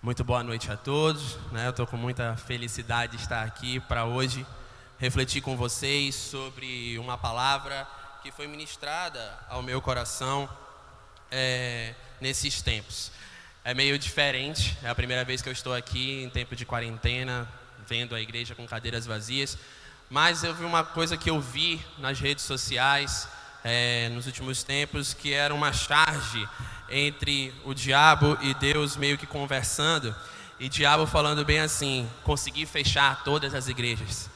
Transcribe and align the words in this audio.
Muito 0.00 0.22
boa 0.22 0.44
noite 0.44 0.70
a 0.70 0.76
todos. 0.76 1.36
Né? 1.50 1.66
Eu 1.66 1.70
estou 1.70 1.84
com 1.84 1.96
muita 1.96 2.36
felicidade 2.36 3.16
de 3.16 3.22
estar 3.22 3.42
aqui 3.42 3.80
para 3.80 4.04
hoje 4.04 4.46
refletir 4.96 5.42
com 5.42 5.56
vocês 5.56 6.14
sobre 6.14 6.96
uma 7.00 7.18
palavra 7.18 7.84
que 8.22 8.30
foi 8.30 8.46
ministrada 8.46 9.36
ao 9.48 9.60
meu 9.60 9.82
coração 9.82 10.48
é, 11.32 11.96
nesses 12.20 12.62
tempos. 12.62 13.10
É 13.64 13.74
meio 13.74 13.98
diferente, 13.98 14.78
é 14.84 14.88
a 14.88 14.94
primeira 14.94 15.24
vez 15.24 15.42
que 15.42 15.48
eu 15.48 15.52
estou 15.52 15.74
aqui 15.74 16.22
em 16.22 16.30
tempo 16.30 16.54
de 16.54 16.64
quarentena, 16.64 17.48
vendo 17.84 18.14
a 18.14 18.20
igreja 18.20 18.54
com 18.54 18.64
cadeiras 18.68 19.04
vazias, 19.04 19.58
mas 20.08 20.44
eu 20.44 20.54
vi 20.54 20.64
uma 20.64 20.84
coisa 20.84 21.16
que 21.16 21.28
eu 21.28 21.40
vi 21.40 21.84
nas 21.98 22.20
redes 22.20 22.44
sociais 22.44 23.28
é, 23.64 24.08
nos 24.10 24.26
últimos 24.26 24.62
tempos, 24.62 25.12
que 25.12 25.32
era 25.32 25.54
uma 25.54 25.72
charge 25.72 26.48
entre 26.90 27.52
o 27.64 27.74
diabo 27.74 28.38
e 28.40 28.54
Deus 28.54 28.96
meio 28.96 29.18
que 29.18 29.26
conversando, 29.26 30.14
e 30.58 30.68
diabo 30.68 31.06
falando 31.06 31.44
bem 31.44 31.60
assim: 31.60 32.08
consegui 32.24 32.66
fechar 32.66 33.22
todas 33.24 33.54
as 33.54 33.68
igrejas. 33.68 34.28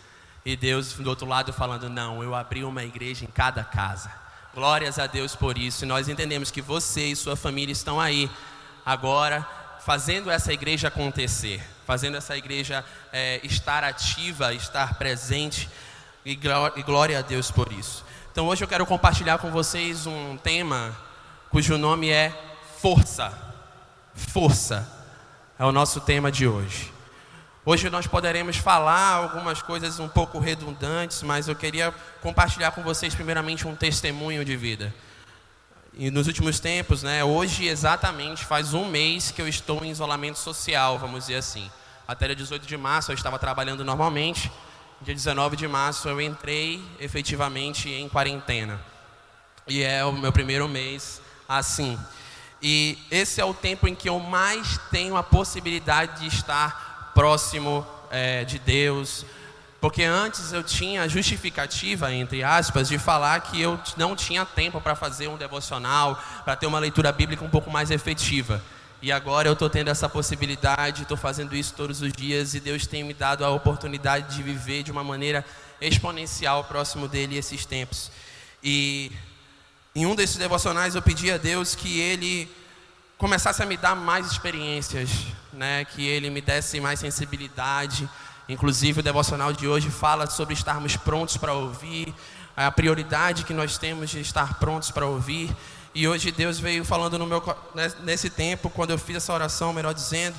E 0.45 0.57
Deus 0.57 0.93
do 0.95 1.09
outro 1.09 1.27
lado 1.27 1.53
falando: 1.53 1.89
não, 1.89 2.23
eu 2.23 2.35
abri 2.35 2.65
uma 2.65 2.85
igreja 2.85 3.25
em 3.25 3.29
cada 3.29 3.65
casa. 3.65 4.13
Glórias 4.55 4.99
a 4.99 5.07
Deus 5.07 5.35
por 5.35 5.57
isso. 5.57 5.85
E 5.85 5.89
nós 5.89 6.09
entendemos 6.09 6.51
que 6.51 6.61
você 6.61 7.07
e 7.07 7.17
sua 7.17 7.37
família 7.37 7.73
estão 7.73 8.01
aí 8.01 8.31
agora 8.85 9.47
fazendo 9.85 10.31
essa 10.31 10.53
igreja 10.53 10.89
acontecer, 10.89 11.61
fazendo 11.87 12.17
essa 12.17 12.37
igreja 12.37 12.85
é, 13.13 13.41
estar 13.43 13.83
ativa, 13.83 14.53
estar 14.55 14.95
presente. 14.95 15.69
E 16.25 16.37
glória 16.37 17.19
a 17.19 17.23
Deus 17.23 17.51
por 17.51 17.73
isso. 17.73 18.05
Então 18.33 18.47
hoje 18.47 18.65
eu 18.65 18.69
quero 18.69 18.87
compartilhar 18.87 19.37
com 19.37 19.51
vocês 19.51 20.07
um 20.07 20.39
tema 20.39 20.97
cujo 21.51 21.77
nome 21.77 22.09
é 22.09 22.33
Força. 22.79 23.31
Força 24.15 24.91
é 25.59 25.65
o 25.67 25.71
nosso 25.71 26.01
tema 26.01 26.33
de 26.33 26.49
hoje. 26.49 26.91
Hoje 27.63 27.91
nós 27.91 28.07
poderemos 28.07 28.57
falar 28.57 29.17
algumas 29.17 29.61
coisas 29.61 29.99
um 30.01 30.09
pouco 30.09 30.39
redundantes, 30.39 31.23
mas 31.23 31.47
eu 31.47 31.55
queria 31.55 31.93
compartilhar 32.23 32.71
com 32.71 32.83
vocês 32.83 33.15
primeiramente 33.15 33.69
um 33.69 33.77
testemunho 33.77 34.47
de 34.47 34.57
vida. 34.57 34.95
E 35.93 36.11
nos 36.11 36.27
últimos 36.27 36.59
tempos, 36.59 37.03
né, 37.03 37.23
hoje 37.23 37.67
exatamente 37.67 38.47
faz 38.47 38.73
um 38.73 38.89
mês 38.89 39.31
que 39.31 39.43
eu 39.43 39.47
estou 39.47 39.85
em 39.85 39.91
isolamento 39.91 40.39
social, 40.39 40.99
vamos 40.99 41.27
dizer 41.27 41.37
assim. 41.37 41.71
Até 42.09 42.29
dia 42.29 42.37
18 42.37 42.67
de 42.67 42.79
março 42.79 43.13
eu 43.13 43.15
estava 43.15 43.39
trabalhando 43.39 43.85
normalmente, 43.85 44.51
dia 45.03 45.15
19 45.15 45.57
de 45.57 45.67
março 45.67 46.09
eu 46.09 46.21
entrei 46.21 46.81
efetivamente 47.01 47.91
em 47.91 48.09
quarentena. 48.09 48.81
E 49.67 49.83
é 49.83 50.05
o 50.05 50.13
meu 50.13 50.33
primeiro 50.33 50.69
mês 50.69 51.21
assim. 51.49 51.99
E 52.63 52.97
esse 53.11 53.41
é 53.41 53.45
o 53.45 53.53
tempo 53.53 53.89
em 53.89 53.97
que 53.97 54.09
eu 54.09 54.21
mais 54.21 54.79
tenho 54.93 55.17
a 55.17 55.23
possibilidade 55.23 56.21
de 56.21 56.29
estar 56.29 57.11
próximo 57.15 57.85
é, 58.13 58.45
de 58.45 58.61
Deus. 58.61 59.27
Porque 59.81 60.05
antes 60.05 60.53
eu 60.53 60.63
tinha 60.63 61.09
justificativa, 61.09 62.15
entre 62.15 62.45
aspas, 62.45 62.89
de 62.89 62.97
falar 62.97 63.41
que 63.41 63.61
eu 63.61 63.81
não 63.97 64.15
tinha 64.15 64.47
tempo 64.47 64.81
para 64.81 64.95
fazer 64.95 65.27
um 65.27 65.37
devocional, 65.37 66.17
para 66.45 66.55
ter 66.55 66.67
uma 66.67 66.79
leitura 66.79 67.11
bíblica 67.11 67.45
um 67.45 67.51
pouco 67.51 67.69
mais 67.69 67.91
efetiva. 67.91 68.63
E 69.03 69.11
agora 69.11 69.49
eu 69.49 69.55
estou 69.55 69.69
tendo 69.69 69.89
essa 69.89 70.09
possibilidade, 70.09 71.03
estou 71.03 71.17
fazendo 71.17 71.57
isso 71.57 71.75
todos 71.75 72.01
os 72.01 72.13
dias 72.13 72.55
e 72.55 72.61
Deus 72.61 72.87
tem 72.87 73.03
me 73.03 73.13
dado 73.13 73.45
a 73.45 73.51
oportunidade 73.51 74.37
de 74.37 74.45
viver 74.45 74.85
de 74.85 74.93
uma 74.93 75.03
maneira 75.03 75.45
exponencial 75.81 76.63
próximo 76.63 77.09
dele 77.09 77.37
esses 77.37 77.67
tempos. 77.67 78.13
E 78.63 79.11
em 79.93 80.07
um 80.07 80.15
desses 80.15 80.37
devocionais 80.37 80.95
eu 80.95 81.03
pedi 81.03 81.33
a 81.33 81.37
Deus 81.37 81.75
que 81.75 81.99
Ele 81.99 82.49
começasse 83.19 83.61
a 83.61 83.67
me 83.67 83.77
dar 83.77 83.97
mais 83.97 84.31
experiências, 84.31 85.11
né? 85.53 85.85
que 85.85 86.07
Ele 86.07 86.31
me 86.31 86.41
desse 86.41 86.79
mais 86.79 87.01
sensibilidade. 87.01 88.09
Inclusive 88.49 89.01
o 89.01 89.03
devocional 89.03 89.53
de 89.53 89.67
hoje 89.67 89.91
fala 89.91 90.31
sobre 90.31 90.55
estarmos 90.55 90.97
prontos 90.97 91.37
para 91.37 91.53
ouvir, 91.53 92.15
a 92.57 92.71
prioridade 92.71 93.43
que 93.43 93.53
nós 93.53 93.77
temos 93.79 94.11
de 94.11 94.21
estar 94.21 94.61
prontos 94.61 94.93
para 94.93 95.07
ouvir. 95.07 95.51
E 95.95 96.09
hoje 96.09 96.33
Deus 96.33 96.59
veio 96.59 96.85
falando 96.85 97.19
no 97.19 97.27
meu 97.27 97.43
nesse 98.03 98.31
tempo, 98.31 98.71
quando 98.71 98.91
eu 98.91 98.99
fiz 98.99 99.17
essa 99.17 99.33
oração, 99.33 99.73
melhor 99.73 99.93
dizendo, 99.93 100.37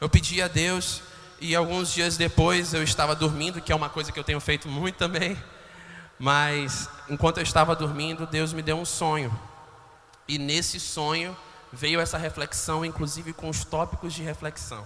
eu 0.00 0.08
pedi 0.08 0.42
a 0.42 0.48
Deus 0.48 1.02
e 1.40 1.54
alguns 1.54 1.92
dias 1.92 2.16
depois 2.16 2.74
eu 2.74 2.82
estava 2.82 3.14
dormindo, 3.14 3.60
que 3.60 3.70
é 3.70 3.74
uma 3.76 3.88
coisa 3.88 4.10
que 4.10 4.18
eu 4.18 4.24
tenho 4.24 4.40
feito 4.40 4.66
muito 4.68 4.96
também. 4.96 5.36
Mas 6.18 6.88
enquanto 7.08 7.38
eu 7.38 7.44
estava 7.44 7.76
dormindo, 7.76 8.26
Deus 8.26 8.52
me 8.52 8.60
deu 8.60 8.76
um 8.76 8.84
sonho. 8.84 9.32
E 10.26 10.36
nesse 10.36 10.80
sonho 10.80 11.36
veio 11.72 12.00
essa 12.00 12.18
reflexão, 12.18 12.84
inclusive 12.84 13.32
com 13.32 13.48
os 13.48 13.64
tópicos 13.64 14.12
de 14.12 14.22
reflexão. 14.22 14.84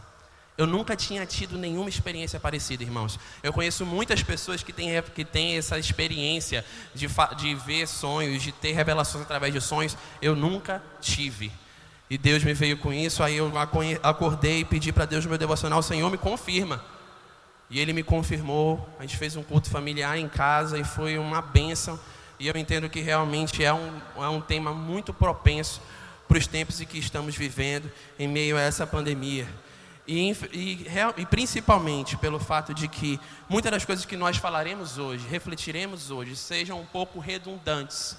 Eu 0.57 0.67
nunca 0.67 0.95
tinha 0.95 1.25
tido 1.25 1.57
nenhuma 1.57 1.89
experiência 1.89 2.39
parecida, 2.39 2.83
irmãos. 2.83 3.19
Eu 3.43 3.53
conheço 3.53 3.87
muitas 3.87 4.23
pessoas 4.23 4.63
que 4.63 4.73
têm, 4.73 5.03
que 5.15 5.25
têm 5.25 5.57
essa 5.57 5.79
experiência 5.79 6.65
de, 6.95 7.07
de 7.37 7.55
ver 7.55 7.89
sonhos, 7.89 8.43
de 8.43 8.53
ter 8.53 8.73
revelações 8.73 9.25
através 9.25 9.53
de 9.53 9.61
sonhos. 9.61 9.97
Eu 10.21 10.37
nunca 10.37 10.83
tive. 11.01 11.51
E 12.11 12.19
Deus 12.19 12.45
me 12.45 12.53
veio 12.53 12.77
com 12.77 12.93
isso, 12.93 13.23
aí 13.23 13.39
eu 13.39 13.51
acordei 14.03 14.61
e 14.61 14.65
pedi 14.67 14.93
para 14.93 15.07
Deus 15.07 15.25
meu 15.25 15.39
devocional, 15.39 15.83
Senhor, 15.83 16.11
me 16.11 16.19
confirma. 16.19 16.85
E 17.71 17.81
Ele 17.81 17.95
me 17.95 18.03
confirmou, 18.03 18.87
a 18.99 19.03
gente 19.03 19.17
fez 19.17 19.35
um 19.35 19.43
culto 19.43 19.71
familiar 19.71 20.19
em 20.19 20.29
casa 20.29 20.79
e 20.79 20.85
foi 20.85 21.17
uma 21.17 21.41
bênção. 21.41 21.99
E 22.39 22.47
eu 22.47 22.55
entendo 22.59 22.91
que 22.91 23.01
realmente 23.01 23.65
é 23.65 23.73
um, 23.73 23.99
é 24.17 24.29
um 24.29 24.43
tema 24.43 24.75
muito 24.75 25.15
propenso 25.15 25.81
para 26.29 26.37
os 26.37 26.47
tempos 26.47 26.83
em 26.83 26.85
que 26.85 26.99
estamos 26.99 27.35
vivendo, 27.35 27.91
em 28.19 28.29
meio 28.29 28.59
a 28.59 28.61
essa 28.61 28.87
pandemia. 28.87 29.49
E, 30.07 30.33
e, 30.53 30.87
e, 31.17 31.27
principalmente 31.27 32.17
pelo 32.17 32.41
fato 32.41 32.75
de 32.75 32.89
que 32.89 33.21
muitas 33.49 33.71
das 33.71 33.85
coisas 33.85 34.05
que 34.05 34.17
nós 34.17 34.37
falaremos 34.37 34.99
hoje, 34.99 35.27
refletiremos 35.29 36.11
hoje, 36.11 36.35
sejam 36.35 36.81
um 36.81 36.87
pouco 36.87 37.21
redundantes. 37.21 38.17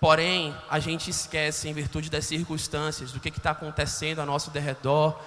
Porém, 0.00 0.54
a 0.68 0.80
gente 0.80 1.08
esquece, 1.10 1.68
em 1.68 1.72
virtude 1.72 2.10
das 2.10 2.26
circunstâncias, 2.26 3.12
do 3.12 3.20
que 3.20 3.28
está 3.28 3.52
acontecendo 3.52 4.18
ao 4.18 4.26
nosso 4.26 4.50
derredor. 4.50 5.18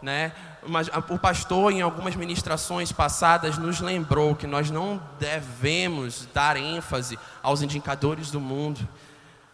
Né? 0.00 0.32
Mas 0.66 0.88
o 1.08 1.18
pastor, 1.18 1.72
em 1.72 1.82
algumas 1.82 2.16
ministrações 2.16 2.90
passadas, 2.90 3.58
nos 3.58 3.80
lembrou 3.80 4.34
que 4.34 4.46
nós 4.46 4.70
não 4.70 5.00
devemos 5.18 6.26
dar 6.32 6.56
ênfase 6.56 7.18
aos 7.42 7.60
indicadores 7.60 8.30
do 8.30 8.40
mundo. 8.40 8.86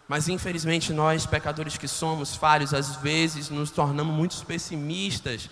Mas 0.06 0.29
infelizmente 0.29 0.93
nós, 0.93 1.27
pecadores 1.27 1.77
que 1.77 1.87
somos, 1.87 2.34
falhos, 2.34 2.73
às 2.73 2.97
vezes 2.97 3.50
nos 3.50 3.71
tornamos 3.71 4.15
muito 4.15 4.45
pessimistas 4.47 5.50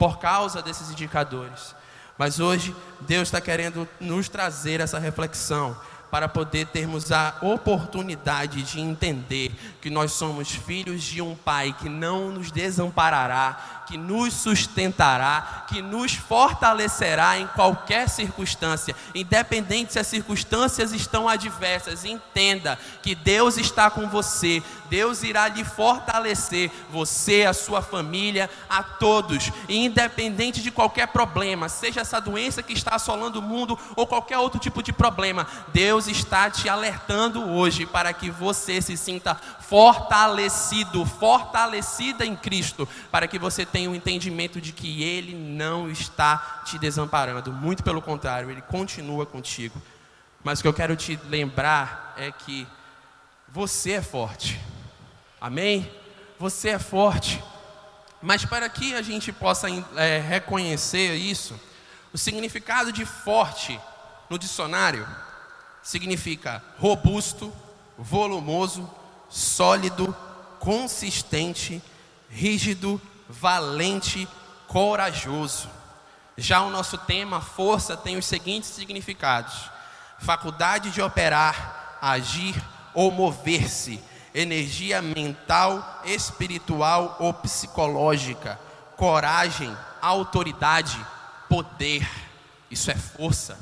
por 0.00 0.18
causa 0.18 0.62
desses 0.62 0.90
indicadores. 0.90 1.74
Mas 2.16 2.40
hoje 2.40 2.74
Deus 3.02 3.28
está 3.28 3.38
querendo 3.38 3.86
nos 4.00 4.30
trazer 4.30 4.80
essa 4.80 4.98
reflexão 4.98 5.76
para 6.10 6.26
poder 6.26 6.66
termos 6.66 7.12
a 7.12 7.36
oportunidade 7.40 8.62
de 8.62 8.80
entender 8.80 9.52
que 9.80 9.88
nós 9.88 10.12
somos 10.12 10.50
filhos 10.50 11.02
de 11.02 11.22
um 11.22 11.36
Pai 11.36 11.74
que 11.78 11.88
não 11.88 12.30
nos 12.30 12.50
desamparará, 12.50 13.82
que 13.86 13.96
nos 13.96 14.34
sustentará, 14.34 15.66
que 15.68 15.80
nos 15.80 16.14
fortalecerá 16.14 17.38
em 17.38 17.46
qualquer 17.48 18.08
circunstância, 18.08 18.94
independente 19.14 19.92
se 19.92 19.98
as 19.98 20.06
circunstâncias 20.06 20.92
estão 20.92 21.28
adversas. 21.28 22.04
Entenda 22.04 22.78
que 23.02 23.14
Deus 23.14 23.56
está 23.56 23.90
com 23.90 24.08
você, 24.08 24.62
Deus 24.90 25.22
irá 25.22 25.48
lhe 25.48 25.64
fortalecer, 25.64 26.70
você, 26.90 27.44
a 27.44 27.54
sua 27.54 27.80
família, 27.80 28.50
a 28.68 28.82
todos, 28.82 29.52
independente 29.68 30.60
de 30.60 30.70
qualquer 30.70 31.06
problema, 31.08 31.68
seja 31.68 32.00
essa 32.00 32.20
doença 32.20 32.62
que 32.62 32.72
está 32.72 32.96
assolando 32.96 33.38
o 33.38 33.42
mundo 33.42 33.78
ou 33.94 34.06
qualquer 34.06 34.38
outro 34.38 34.58
tipo 34.58 34.82
de 34.82 34.92
problema, 34.92 35.46
Deus 35.68 36.08
está 36.08 36.50
te 36.50 36.68
alertando 36.68 37.48
hoje 37.48 37.86
para 37.86 38.12
que 38.12 38.30
você 38.30 38.82
se 38.82 38.96
sinta 38.96 39.36
fortalecido, 39.60 41.06
fortalecida 41.06 42.26
em 42.26 42.34
Cristo, 42.34 42.88
para 43.10 43.28
que 43.28 43.38
você 43.38 43.64
tenha 43.64 43.88
o 43.88 43.92
um 43.92 43.94
entendimento 43.94 44.60
de 44.60 44.72
que 44.72 45.04
Ele 45.04 45.32
não 45.32 45.88
está 45.88 46.62
te 46.64 46.76
desamparando, 46.76 47.52
muito 47.52 47.84
pelo 47.84 48.02
contrário, 48.02 48.50
Ele 48.50 48.62
continua 48.62 49.24
contigo. 49.24 49.80
Mas 50.42 50.58
o 50.58 50.62
que 50.62 50.68
eu 50.68 50.74
quero 50.74 50.96
te 50.96 51.18
lembrar 51.28 52.14
é 52.16 52.32
que 52.32 52.66
você 53.48 53.92
é 53.92 54.02
forte, 54.02 54.60
amém? 55.40 55.90
Você 56.38 56.70
é 56.70 56.78
forte, 56.78 57.42
mas 58.20 58.44
para 58.44 58.68
que 58.68 58.94
a 58.94 59.02
gente 59.02 59.32
possa 59.32 59.68
é, 59.96 60.18
reconhecer 60.18 61.14
isso, 61.14 61.58
o 62.12 62.18
significado 62.18 62.92
de 62.92 63.04
forte 63.04 63.80
no 64.28 64.38
dicionário 64.38 65.06
significa 65.82 66.62
robusto, 66.78 67.52
volumoso, 67.96 68.88
sólido, 69.28 70.14
consistente, 70.58 71.82
rígido, 72.28 73.00
valente, 73.28 74.28
corajoso. 74.66 75.68
Já 76.36 76.62
o 76.62 76.70
nosso 76.70 76.96
tema, 76.98 77.40
força, 77.40 77.96
tem 77.96 78.16
os 78.16 78.26
seguintes 78.26 78.70
significados: 78.70 79.70
faculdade 80.18 80.90
de 80.90 81.02
operar, 81.02 81.98
agir 82.00 82.54
ou 82.94 83.10
mover-se, 83.10 84.02
energia 84.34 85.02
mental, 85.02 86.02
espiritual 86.04 87.16
ou 87.18 87.32
psicológica, 87.34 88.58
coragem, 88.96 89.74
autoridade, 90.00 90.98
poder. 91.48 92.08
Isso 92.70 92.90
é 92.90 92.94
força. 92.94 93.58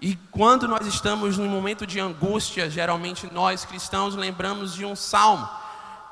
E 0.00 0.16
quando 0.30 0.66
nós 0.66 0.86
estamos 0.86 1.36
num 1.36 1.48
momento 1.48 1.86
de 1.86 2.00
angústia, 2.00 2.70
geralmente 2.70 3.28
nós 3.32 3.64
cristãos 3.64 4.14
lembramos 4.14 4.72
de 4.72 4.84
um 4.84 4.96
salmo 4.96 5.48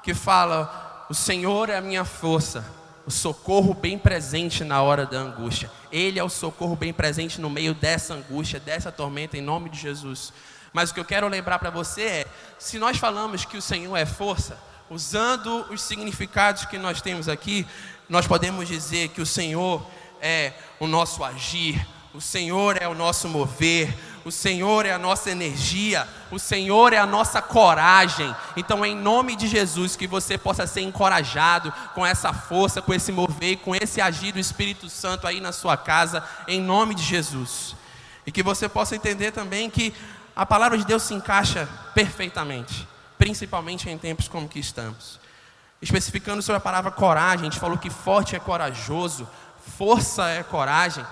que 0.03 0.13
fala: 0.13 1.07
O 1.09 1.15
Senhor 1.15 1.71
é 1.71 1.79
a 1.79 1.81
minha 1.81 2.05
força, 2.05 2.65
o 3.09 3.11
socorro 3.11 3.73
bem 3.73 3.99
presente 3.99 4.63
na 4.63 4.83
hora 4.83 5.07
da 5.07 5.17
angústia. 5.17 5.71
Ele 5.91 6.19
é 6.19 6.23
o 6.23 6.29
socorro 6.29 6.77
bem 6.77 6.93
presente 6.93 7.41
no 7.41 7.49
meio 7.49 7.73
dessa 7.73 8.13
angústia, 8.13 8.61
dessa 8.61 8.93
tormenta, 8.93 9.39
em 9.39 9.41
nome 9.41 9.71
de 9.71 9.81
Jesus. 9.81 10.31
Mas 10.75 10.91
o 10.91 10.95
que 10.95 11.01
eu 11.01 11.07
quero 11.07 11.27
lembrar 11.27 11.59
para 11.59 11.71
você 11.71 12.03
é: 12.03 12.27
se 12.59 12.79
nós 12.79 12.99
falamos 12.99 13.47
que 13.47 13.57
o 13.57 13.63
Senhor 13.63 13.97
é 13.97 14.05
força, 14.05 14.59
usando 14.91 15.65
os 15.71 15.81
significados 15.81 16.67
que 16.67 16.77
nós 16.77 17.01
temos 17.01 17.31
aqui, 17.31 17.67
nós 18.11 18.27
podemos 18.27 18.69
dizer 18.69 19.09
que 19.09 19.23
o 19.23 19.27
Senhor 19.27 19.83
é 20.21 20.53
o 20.79 20.87
nosso 20.87 21.25
agir, 21.25 21.83
o 22.13 22.21
Senhor 22.21 22.77
é 22.79 22.87
o 22.87 22.95
nosso 22.95 23.27
mover, 23.27 23.89
o 24.29 24.31
Senhor 24.31 24.85
é 24.85 24.93
a 24.93 24.99
nossa 24.99 25.31
energia, 25.31 26.07
o 26.31 26.39
Senhor 26.39 26.93
é 26.93 26.99
a 26.99 27.07
nossa 27.07 27.41
coragem. 27.41 28.35
Então, 28.57 28.85
em 28.85 28.95
nome 28.95 29.35
de 29.35 29.49
Jesus, 29.49 29.97
que 29.97 30.07
você 30.07 30.37
possa 30.37 30.67
ser 30.67 30.83
encorajado 30.83 31.73
com 31.95 32.05
essa 32.05 32.31
força, 32.33 32.83
com 32.83 32.93
esse 32.93 33.11
mover, 33.11 33.57
com 33.59 33.75
esse 33.75 34.03
agir 34.03 34.33
do 34.33 34.39
Espírito 34.39 34.91
Santo 34.91 35.27
aí 35.27 35.41
na 35.41 35.51
sua 35.51 35.79
casa, 35.79 36.23
em 36.47 36.61
nome 36.61 36.95
de 36.95 37.03
Jesus. 37.03 37.75
E 38.27 38.31
que 38.31 38.43
você 38.43 38.69
possa 38.69 38.95
entender 38.95 39.33
também 39.33 39.71
que 39.71 39.95
a 40.37 40.45
palavra 40.45 40.77
de 40.77 40.85
Deus 40.85 41.05
se 41.05 41.15
encaixa 41.15 41.67
perfeitamente, 41.95 42.87
principalmente 43.17 43.89
em 43.89 43.97
tempos 43.97 44.29
como 44.29 44.47
que 44.47 44.59
estamos. 44.59 45.19
Especificando 45.81 46.43
sobre 46.43 46.59
a 46.59 46.61
palavra 46.61 46.91
coragem, 46.91 47.49
a 47.49 47.51
gente 47.51 47.59
falou 47.59 47.79
que 47.79 47.89
forte 47.89 48.37
é 48.37 48.39
corajoso, 48.39 49.27
força 49.79 50.29
é 50.29 50.43
coragem. 50.43 51.03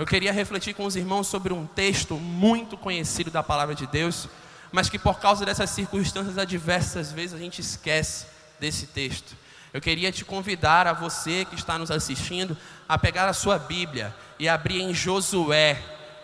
Eu 0.00 0.06
queria 0.06 0.32
refletir 0.32 0.72
com 0.72 0.86
os 0.86 0.96
irmãos 0.96 1.26
sobre 1.26 1.52
um 1.52 1.66
texto 1.66 2.14
muito 2.14 2.74
conhecido 2.74 3.30
da 3.30 3.42
palavra 3.42 3.74
de 3.74 3.86
Deus, 3.86 4.30
mas 4.72 4.88
que 4.88 4.98
por 4.98 5.20
causa 5.20 5.44
dessas 5.44 5.68
circunstâncias 5.68 6.38
adversas, 6.38 7.12
vezes 7.12 7.34
a 7.34 7.38
gente 7.38 7.60
esquece 7.60 8.24
desse 8.58 8.86
texto. 8.86 9.36
Eu 9.74 9.78
queria 9.78 10.10
te 10.10 10.24
convidar 10.24 10.86
a 10.86 10.94
você 10.94 11.44
que 11.44 11.54
está 11.54 11.78
nos 11.78 11.90
assistindo 11.90 12.56
a 12.88 12.96
pegar 12.96 13.28
a 13.28 13.34
sua 13.34 13.58
Bíblia 13.58 14.16
e 14.38 14.48
abrir 14.48 14.80
em 14.80 14.94
Josué, 14.94 15.78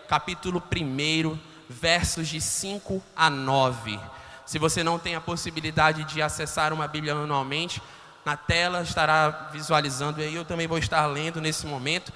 capítulo 0.07 0.59
1, 0.75 1.37
versos 1.69 2.27
de 2.27 2.41
5 2.41 2.99
a 3.15 3.29
9. 3.29 3.99
Se 4.43 4.57
você 4.57 4.83
não 4.83 4.97
tem 4.97 5.13
a 5.13 5.21
possibilidade 5.21 6.03
de 6.05 6.19
acessar 6.19 6.73
uma 6.73 6.87
Bíblia 6.87 7.13
anualmente, 7.13 7.79
na 8.25 8.35
tela 8.35 8.81
estará 8.81 9.49
visualizando, 9.53 10.19
e 10.19 10.33
eu 10.33 10.43
também 10.43 10.65
vou 10.65 10.79
estar 10.79 11.05
lendo 11.05 11.39
nesse 11.39 11.67
momento 11.67 12.11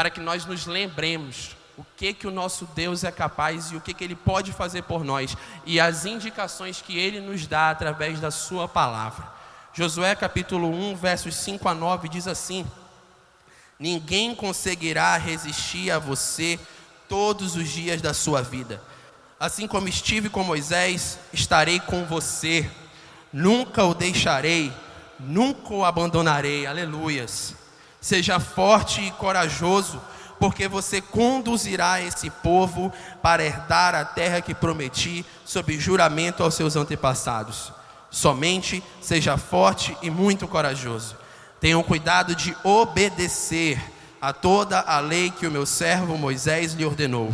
para 0.00 0.08
que 0.08 0.18
nós 0.18 0.46
nos 0.46 0.64
lembremos 0.64 1.54
o 1.76 1.84
que 1.94 2.14
que 2.14 2.26
o 2.26 2.30
nosso 2.30 2.64
Deus 2.74 3.04
é 3.04 3.12
capaz 3.12 3.70
e 3.70 3.76
o 3.76 3.82
que 3.82 3.92
que 3.92 4.02
ele 4.02 4.14
pode 4.14 4.50
fazer 4.50 4.80
por 4.84 5.04
nós 5.04 5.36
e 5.66 5.78
as 5.78 6.06
indicações 6.06 6.80
que 6.80 6.96
ele 6.96 7.20
nos 7.20 7.46
dá 7.46 7.68
através 7.68 8.18
da 8.18 8.30
sua 8.30 8.66
palavra. 8.66 9.30
Josué 9.74 10.14
capítulo 10.14 10.70
1, 10.70 10.96
versos 10.96 11.36
5 11.36 11.68
a 11.68 11.74
9 11.74 12.08
diz 12.08 12.26
assim: 12.26 12.66
Ninguém 13.78 14.34
conseguirá 14.34 15.18
resistir 15.18 15.90
a 15.90 15.98
você 15.98 16.58
todos 17.06 17.54
os 17.54 17.68
dias 17.68 18.00
da 18.00 18.14
sua 18.14 18.40
vida. 18.40 18.82
Assim 19.38 19.66
como 19.66 19.86
estive 19.86 20.30
com 20.30 20.42
Moisés, 20.42 21.18
estarei 21.30 21.78
com 21.78 22.06
você. 22.06 22.70
Nunca 23.30 23.84
o 23.84 23.94
deixarei, 23.94 24.72
nunca 25.18 25.74
o 25.74 25.84
abandonarei. 25.84 26.66
Aleluias. 26.66 27.59
Seja 28.00 28.40
forte 28.40 29.00
e 29.00 29.10
corajoso, 29.12 30.00
porque 30.38 30.66
você 30.66 31.02
conduzirá 31.02 32.00
esse 32.00 32.30
povo 32.30 32.90
para 33.22 33.44
herdar 33.44 33.94
a 33.94 34.04
terra 34.04 34.40
que 34.40 34.54
prometi, 34.54 35.24
sob 35.44 35.78
juramento 35.78 36.42
aos 36.42 36.54
seus 36.54 36.76
antepassados. 36.76 37.72
Somente 38.10 38.82
seja 39.00 39.36
forte 39.36 39.96
e 40.00 40.10
muito 40.10 40.48
corajoso. 40.48 41.16
Tenham 41.60 41.82
cuidado 41.82 42.34
de 42.34 42.56
obedecer 42.64 43.78
a 44.20 44.32
toda 44.32 44.80
a 44.80 44.98
lei 44.98 45.30
que 45.30 45.46
o 45.46 45.50
meu 45.50 45.66
servo 45.66 46.16
Moisés 46.16 46.72
lhe 46.72 46.84
ordenou. 46.84 47.32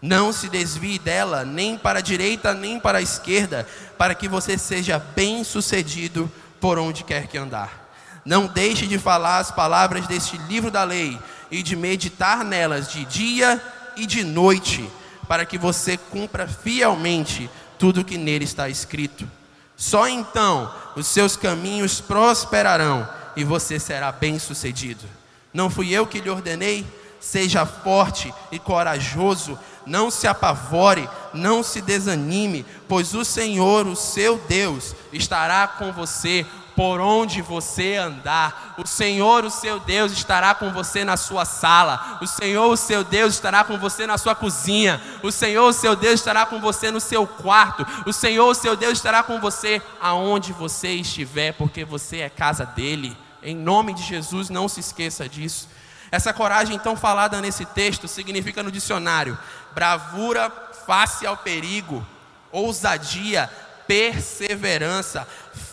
Não 0.00 0.32
se 0.32 0.48
desvie 0.48 0.98
dela, 0.98 1.44
nem 1.44 1.76
para 1.76 1.98
a 1.98 2.02
direita, 2.02 2.54
nem 2.54 2.80
para 2.80 2.98
a 2.98 3.02
esquerda, 3.02 3.68
para 3.98 4.14
que 4.14 4.28
você 4.28 4.56
seja 4.56 4.98
bem-sucedido 4.98 6.30
por 6.58 6.78
onde 6.78 7.04
quer 7.04 7.26
que 7.26 7.36
andar. 7.36 7.79
Não 8.24 8.46
deixe 8.46 8.86
de 8.86 8.98
falar 8.98 9.38
as 9.38 9.50
palavras 9.50 10.06
deste 10.06 10.36
livro 10.48 10.70
da 10.70 10.84
lei 10.84 11.18
e 11.50 11.62
de 11.62 11.74
meditar 11.74 12.44
nelas 12.44 12.90
de 12.90 13.04
dia 13.04 13.60
e 13.96 14.06
de 14.06 14.24
noite, 14.24 14.88
para 15.26 15.44
que 15.44 15.58
você 15.58 15.96
cumpra 15.96 16.46
fielmente 16.46 17.50
tudo 17.78 18.00
o 18.00 18.04
que 18.04 18.18
nele 18.18 18.44
está 18.44 18.68
escrito. 18.68 19.28
Só 19.76 20.06
então 20.06 20.72
os 20.94 21.06
seus 21.06 21.36
caminhos 21.36 22.00
prosperarão 22.00 23.08
e 23.34 23.44
você 23.44 23.78
será 23.78 24.12
bem-sucedido. 24.12 25.04
Não 25.52 25.70
fui 25.70 25.90
eu 25.90 26.06
que 26.06 26.20
lhe 26.20 26.28
ordenei? 26.28 26.86
Seja 27.18 27.66
forte 27.66 28.32
e 28.50 28.58
corajoso, 28.58 29.58
não 29.86 30.10
se 30.10 30.26
apavore, 30.26 31.08
não 31.34 31.62
se 31.62 31.80
desanime, 31.80 32.64
pois 32.88 33.14
o 33.14 33.24
Senhor, 33.24 33.86
o 33.86 33.96
seu 33.96 34.38
Deus, 34.48 34.94
estará 35.12 35.66
com 35.66 35.92
você 35.92 36.46
por 36.80 36.98
onde 36.98 37.42
você 37.42 37.96
andar. 37.96 38.74
O 38.78 38.86
Senhor, 38.86 39.44
o 39.44 39.50
seu 39.50 39.78
Deus, 39.78 40.12
estará 40.12 40.54
com 40.54 40.72
você 40.72 41.04
na 41.04 41.14
sua 41.14 41.44
sala. 41.44 42.16
O 42.22 42.26
Senhor, 42.26 42.72
o 42.72 42.76
seu 42.76 43.04
Deus, 43.04 43.34
estará 43.34 43.62
com 43.62 43.76
você 43.76 44.06
na 44.06 44.16
sua 44.16 44.34
cozinha. 44.34 44.98
O 45.22 45.30
Senhor, 45.30 45.68
o 45.68 45.74
seu 45.74 45.94
Deus, 45.94 46.14
estará 46.20 46.46
com 46.46 46.58
você 46.58 46.90
no 46.90 46.98
seu 46.98 47.26
quarto. 47.26 47.86
O 48.06 48.14
Senhor, 48.14 48.48
o 48.48 48.54
seu 48.54 48.74
Deus, 48.76 48.94
estará 48.94 49.22
com 49.22 49.38
você 49.38 49.82
aonde 50.00 50.54
você 50.54 50.92
estiver, 50.92 51.52
porque 51.52 51.84
você 51.84 52.20
é 52.20 52.30
casa 52.30 52.64
dele. 52.64 53.14
Em 53.42 53.54
nome 53.54 53.92
de 53.92 54.02
Jesus, 54.02 54.48
não 54.48 54.66
se 54.66 54.80
esqueça 54.80 55.28
disso. 55.28 55.68
Essa 56.10 56.32
coragem, 56.32 56.74
então, 56.74 56.96
falada 56.96 57.42
nesse 57.42 57.66
texto, 57.66 58.08
significa 58.08 58.62
no 58.62 58.72
dicionário: 58.72 59.38
bravura 59.74 60.50
face 60.86 61.26
ao 61.26 61.36
perigo, 61.36 62.02
ousadia, 62.50 63.50
perseverança, 63.86 65.28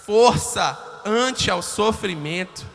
força 0.06 0.87
ante 1.08 1.50
ao 1.50 1.62
sofrimento. 1.62 2.66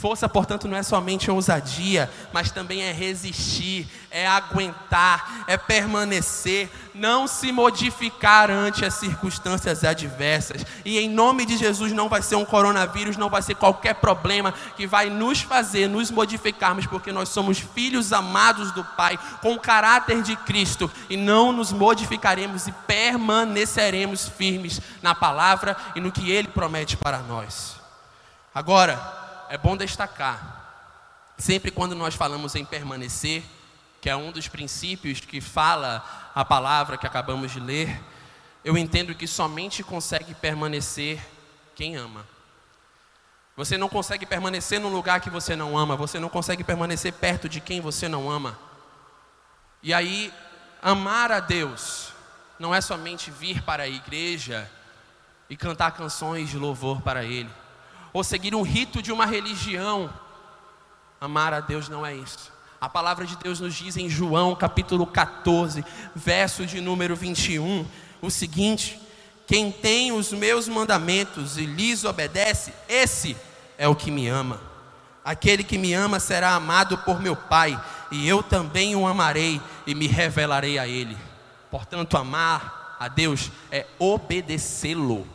Força, 0.00 0.26
portanto, 0.30 0.66
não 0.66 0.78
é 0.78 0.82
somente 0.82 1.30
ousadia, 1.30 2.10
mas 2.32 2.50
também 2.50 2.80
é 2.80 2.90
resistir, 2.90 3.86
é 4.10 4.26
aguentar, 4.26 5.44
é 5.46 5.58
permanecer, 5.58 6.70
não 6.94 7.26
se 7.26 7.52
modificar 7.52 8.50
ante 8.50 8.82
as 8.82 8.94
circunstâncias 8.94 9.84
adversas. 9.84 10.64
E 10.86 10.98
em 10.98 11.06
nome 11.06 11.44
de 11.44 11.58
Jesus 11.58 11.92
não 11.92 12.08
vai 12.08 12.22
ser 12.22 12.36
um 12.36 12.46
coronavírus, 12.46 13.18
não 13.18 13.28
vai 13.28 13.42
ser 13.42 13.56
qualquer 13.56 13.96
problema 13.96 14.54
que 14.74 14.86
vai 14.86 15.10
nos 15.10 15.42
fazer 15.42 15.86
nos 15.86 16.10
modificarmos, 16.10 16.86
porque 16.86 17.12
nós 17.12 17.28
somos 17.28 17.58
filhos 17.58 18.10
amados 18.10 18.72
do 18.72 18.82
Pai, 18.82 19.18
com 19.42 19.52
o 19.52 19.60
caráter 19.60 20.22
de 20.22 20.34
Cristo, 20.34 20.90
e 21.10 21.16
não 21.18 21.52
nos 21.52 21.72
modificaremos 21.72 22.66
e 22.66 22.72
permaneceremos 22.72 24.26
firmes 24.30 24.80
na 25.02 25.14
palavra 25.14 25.76
e 25.94 26.00
no 26.00 26.10
que 26.10 26.30
Ele 26.30 26.48
promete 26.48 26.96
para 26.96 27.18
nós. 27.18 27.76
Agora, 28.54 29.28
é 29.50 29.58
bom 29.58 29.76
destacar, 29.76 31.34
sempre 31.36 31.72
quando 31.72 31.96
nós 31.96 32.14
falamos 32.14 32.54
em 32.54 32.64
permanecer, 32.64 33.42
que 34.00 34.08
é 34.08 34.14
um 34.14 34.30
dos 34.30 34.46
princípios 34.46 35.18
que 35.18 35.40
fala 35.40 36.30
a 36.32 36.44
palavra 36.44 36.96
que 36.96 37.04
acabamos 37.04 37.50
de 37.50 37.58
ler, 37.58 38.00
eu 38.64 38.78
entendo 38.78 39.12
que 39.12 39.26
somente 39.26 39.82
consegue 39.82 40.34
permanecer 40.34 41.20
quem 41.74 41.96
ama. 41.96 42.24
Você 43.56 43.76
não 43.76 43.88
consegue 43.88 44.24
permanecer 44.24 44.78
num 44.78 44.88
lugar 44.88 45.20
que 45.20 45.28
você 45.28 45.56
não 45.56 45.76
ama, 45.76 45.96
você 45.96 46.20
não 46.20 46.28
consegue 46.28 46.62
permanecer 46.62 47.12
perto 47.12 47.48
de 47.48 47.60
quem 47.60 47.80
você 47.80 48.08
não 48.08 48.30
ama. 48.30 48.56
E 49.82 49.92
aí, 49.92 50.32
amar 50.80 51.32
a 51.32 51.40
Deus 51.40 52.12
não 52.56 52.72
é 52.72 52.80
somente 52.80 53.32
vir 53.32 53.62
para 53.62 53.82
a 53.82 53.88
igreja 53.88 54.70
e 55.48 55.56
cantar 55.56 55.90
canções 55.90 56.48
de 56.48 56.56
louvor 56.56 57.02
para 57.02 57.24
Ele 57.24 57.50
ou 58.12 58.24
seguir 58.24 58.54
um 58.54 58.62
rito 58.62 59.02
de 59.02 59.12
uma 59.12 59.26
religião. 59.26 60.12
Amar 61.20 61.52
a 61.52 61.60
Deus 61.60 61.88
não 61.88 62.04
é 62.04 62.14
isso. 62.14 62.52
A 62.80 62.88
palavra 62.88 63.26
de 63.26 63.36
Deus 63.36 63.60
nos 63.60 63.74
diz 63.74 63.96
em 63.96 64.08
João 64.08 64.56
capítulo 64.56 65.06
14, 65.06 65.84
verso 66.14 66.64
de 66.64 66.80
número 66.80 67.14
21, 67.14 67.86
o 68.22 68.30
seguinte: 68.30 68.98
Quem 69.46 69.70
tem 69.70 70.12
os 70.12 70.32
meus 70.32 70.66
mandamentos 70.66 71.58
e 71.58 71.66
lhes 71.66 72.04
obedece, 72.04 72.72
esse 72.88 73.36
é 73.76 73.86
o 73.86 73.94
que 73.94 74.10
me 74.10 74.28
ama. 74.28 74.60
Aquele 75.22 75.62
que 75.62 75.76
me 75.76 75.92
ama 75.92 76.18
será 76.18 76.54
amado 76.54 76.96
por 76.98 77.20
meu 77.20 77.36
Pai, 77.36 77.78
e 78.10 78.26
eu 78.26 78.42
também 78.42 78.96
o 78.96 79.06
amarei 79.06 79.60
e 79.86 79.94
me 79.94 80.06
revelarei 80.06 80.78
a 80.78 80.88
ele. 80.88 81.16
Portanto, 81.70 82.16
amar 82.16 82.96
a 82.98 83.08
Deus 83.08 83.50
é 83.70 83.86
obedecê-lo. 83.98 85.26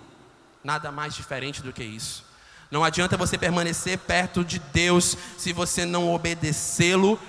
Nada 0.63 0.91
mais 0.91 1.13
diferente 1.13 1.61
do 1.61 1.71
que 1.71 1.83
isso. 1.83 2.25
Não 2.69 2.83
adianta 2.83 3.17
você 3.17 3.37
permanecer 3.37 3.97
perto 3.99 4.43
de 4.43 4.59
Deus 4.59 5.17
se 5.37 5.53
você 5.53 5.85
não 5.85 6.13
obedecê-lo 6.13 7.19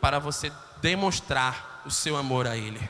para 0.00 0.18
você 0.18 0.50
demonstrar 0.80 1.82
o 1.84 1.90
seu 1.90 2.16
amor 2.16 2.46
a 2.46 2.56
Ele. 2.56 2.80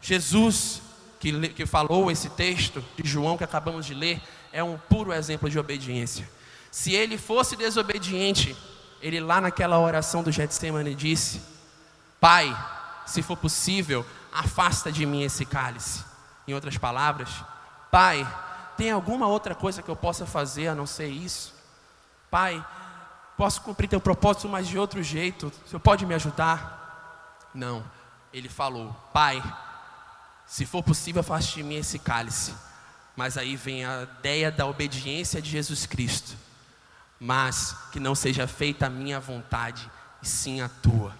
Jesus, 0.00 0.80
que, 1.18 1.48
que 1.50 1.66
falou 1.66 2.10
esse 2.10 2.30
texto 2.30 2.82
de 2.96 3.08
João 3.08 3.36
que 3.36 3.44
acabamos 3.44 3.84
de 3.84 3.94
ler, 3.94 4.22
é 4.52 4.62
um 4.62 4.78
puro 4.78 5.12
exemplo 5.12 5.50
de 5.50 5.58
obediência. 5.58 6.28
Se 6.70 6.92
ele 6.92 7.18
fosse 7.18 7.56
desobediente, 7.56 8.56
ele 9.02 9.20
lá 9.20 9.40
naquela 9.40 9.78
oração 9.78 10.22
do 10.22 10.30
Getsemane 10.30 10.94
disse: 10.94 11.40
Pai, 12.20 12.56
se 13.06 13.22
for 13.22 13.36
possível, 13.36 14.06
afasta 14.32 14.90
de 14.90 15.04
mim 15.04 15.22
esse 15.22 15.44
cálice. 15.44 16.04
Em 16.46 16.54
outras 16.54 16.78
palavras, 16.78 17.28
Pai, 17.90 18.26
tem 18.80 18.90
alguma 18.90 19.26
outra 19.26 19.54
coisa 19.54 19.82
que 19.82 19.90
eu 19.90 19.94
possa 19.94 20.24
fazer 20.24 20.68
a 20.68 20.74
não 20.74 20.86
ser 20.86 21.08
isso? 21.08 21.54
Pai, 22.30 22.64
posso 23.36 23.60
cumprir 23.60 23.88
teu 23.88 24.00
propósito, 24.00 24.48
mas 24.48 24.66
de 24.66 24.78
outro 24.78 25.02
jeito. 25.02 25.52
O 25.66 25.68
Senhor 25.68 25.80
pode 25.80 26.06
me 26.06 26.14
ajudar? 26.14 27.50
Não. 27.52 27.84
Ele 28.32 28.48
falou: 28.48 28.96
Pai, 29.12 29.42
se 30.46 30.64
for 30.64 30.82
possível, 30.82 31.20
afaste 31.20 31.56
de 31.56 31.62
mim 31.62 31.74
esse 31.74 31.98
cálice. 31.98 32.54
Mas 33.14 33.36
aí 33.36 33.54
vem 33.54 33.84
a 33.84 34.08
ideia 34.18 34.50
da 34.50 34.64
obediência 34.64 35.42
de 35.42 35.50
Jesus 35.50 35.84
Cristo. 35.84 36.34
Mas 37.20 37.76
que 37.92 38.00
não 38.00 38.14
seja 38.14 38.46
feita 38.46 38.86
a 38.86 38.90
minha 38.90 39.20
vontade, 39.20 39.90
e 40.22 40.26
sim 40.26 40.62
a 40.62 40.70
tua. 40.70 41.14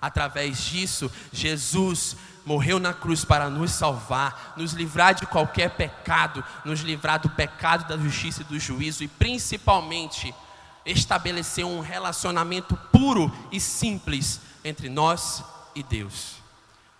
Através 0.00 0.58
disso, 0.58 1.08
Jesus 1.32 2.16
morreu 2.44 2.78
na 2.78 2.92
cruz 2.92 3.24
para 3.24 3.48
nos 3.48 3.70
salvar, 3.72 4.54
nos 4.56 4.72
livrar 4.72 5.14
de 5.14 5.26
qualquer 5.26 5.70
pecado, 5.70 6.44
nos 6.64 6.80
livrar 6.80 7.20
do 7.20 7.30
pecado, 7.30 7.88
da 7.88 7.96
justiça 7.96 8.42
e 8.42 8.44
do 8.44 8.58
juízo 8.58 9.02
e 9.02 9.08
principalmente 9.08 10.34
estabelecer 10.84 11.64
um 11.64 11.80
relacionamento 11.80 12.76
puro 12.92 13.32
e 13.50 13.58
simples 13.58 14.40
entre 14.64 14.88
nós 14.88 15.42
e 15.74 15.82
Deus. 15.82 16.36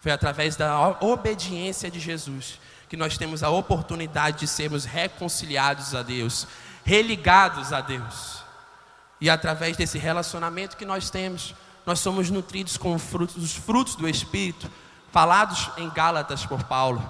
Foi 0.00 0.12
através 0.12 0.56
da 0.56 0.96
obediência 1.00 1.90
de 1.90 2.00
Jesus 2.00 2.58
que 2.88 2.96
nós 2.96 3.18
temos 3.18 3.42
a 3.42 3.50
oportunidade 3.50 4.40
de 4.40 4.46
sermos 4.46 4.84
reconciliados 4.84 5.94
a 5.94 6.02
Deus, 6.02 6.46
religados 6.84 7.72
a 7.72 7.80
Deus. 7.80 8.44
E 9.20 9.30
através 9.30 9.76
desse 9.76 9.98
relacionamento 9.98 10.76
que 10.76 10.84
nós 10.84 11.10
temos, 11.10 11.54
nós 11.86 12.00
somos 12.00 12.30
nutridos 12.30 12.76
com 12.76 12.98
frutos, 12.98 13.36
os 13.36 13.54
frutos 13.54 13.94
do 13.94 14.08
Espírito, 14.08 14.70
falados 15.14 15.70
em 15.76 15.88
Gálatas 15.88 16.44
por 16.44 16.64
Paulo: 16.64 17.00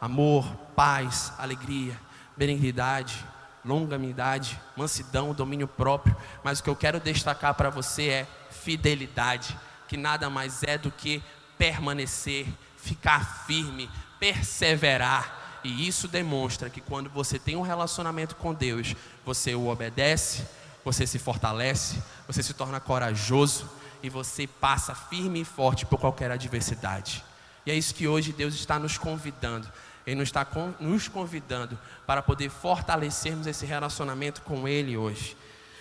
amor, 0.00 0.44
paz, 0.74 1.32
alegria, 1.38 1.96
benignidade, 2.36 3.24
longanimidade, 3.64 4.60
mansidão, 4.76 5.32
domínio 5.32 5.68
próprio. 5.68 6.16
Mas 6.42 6.58
o 6.58 6.64
que 6.64 6.68
eu 6.68 6.74
quero 6.74 6.98
destacar 6.98 7.54
para 7.54 7.70
você 7.70 8.08
é 8.08 8.26
fidelidade, 8.50 9.56
que 9.86 9.96
nada 9.96 10.28
mais 10.28 10.64
é 10.64 10.76
do 10.76 10.90
que 10.90 11.22
permanecer, 11.56 12.44
ficar 12.76 13.44
firme, 13.46 13.88
perseverar. 14.18 15.60
E 15.62 15.86
isso 15.86 16.08
demonstra 16.08 16.68
que 16.68 16.80
quando 16.80 17.08
você 17.08 17.38
tem 17.38 17.54
um 17.54 17.62
relacionamento 17.62 18.34
com 18.34 18.52
Deus, 18.52 18.96
você 19.24 19.54
o 19.54 19.68
obedece, 19.68 20.44
você 20.84 21.06
se 21.06 21.20
fortalece, 21.20 22.02
você 22.26 22.42
se 22.42 22.52
torna 22.52 22.80
corajoso 22.80 23.70
e 24.02 24.10
você 24.10 24.44
passa 24.44 24.92
firme 24.92 25.42
e 25.42 25.44
forte 25.44 25.86
por 25.86 26.00
qualquer 26.00 26.32
adversidade. 26.32 27.24
E 27.66 27.70
é 27.70 27.74
isso 27.74 27.94
que 27.94 28.06
hoje 28.06 28.32
Deus 28.32 28.54
está 28.54 28.78
nos 28.78 28.98
convidando. 28.98 29.66
Ele 30.06 30.16
nos 30.16 30.28
está 30.28 30.46
nos 30.80 31.08
convidando 31.08 31.78
para 32.06 32.22
poder 32.22 32.50
fortalecermos 32.50 33.46
esse 33.46 33.64
relacionamento 33.64 34.42
com 34.42 34.68
Ele 34.68 34.96
hoje. 34.96 35.36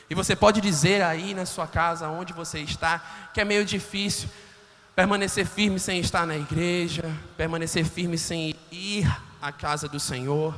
E 0.09 0.15
você 0.15 0.35
pode 0.35 0.61
dizer 0.61 1.01
aí 1.01 1.33
na 1.33 1.45
sua 1.45 1.67
casa, 1.67 2.07
onde 2.07 2.33
você 2.33 2.59
está, 2.59 3.29
que 3.33 3.41
é 3.41 3.45
meio 3.45 3.65
difícil 3.65 4.29
permanecer 4.95 5.45
firme 5.45 5.79
sem 5.79 5.99
estar 5.99 6.25
na 6.25 6.37
igreja, 6.37 7.03
permanecer 7.35 7.83
firme 7.83 8.17
sem 8.17 8.55
ir 8.71 9.11
à 9.41 9.51
casa 9.51 9.87
do 9.87 9.99
Senhor. 9.99 10.55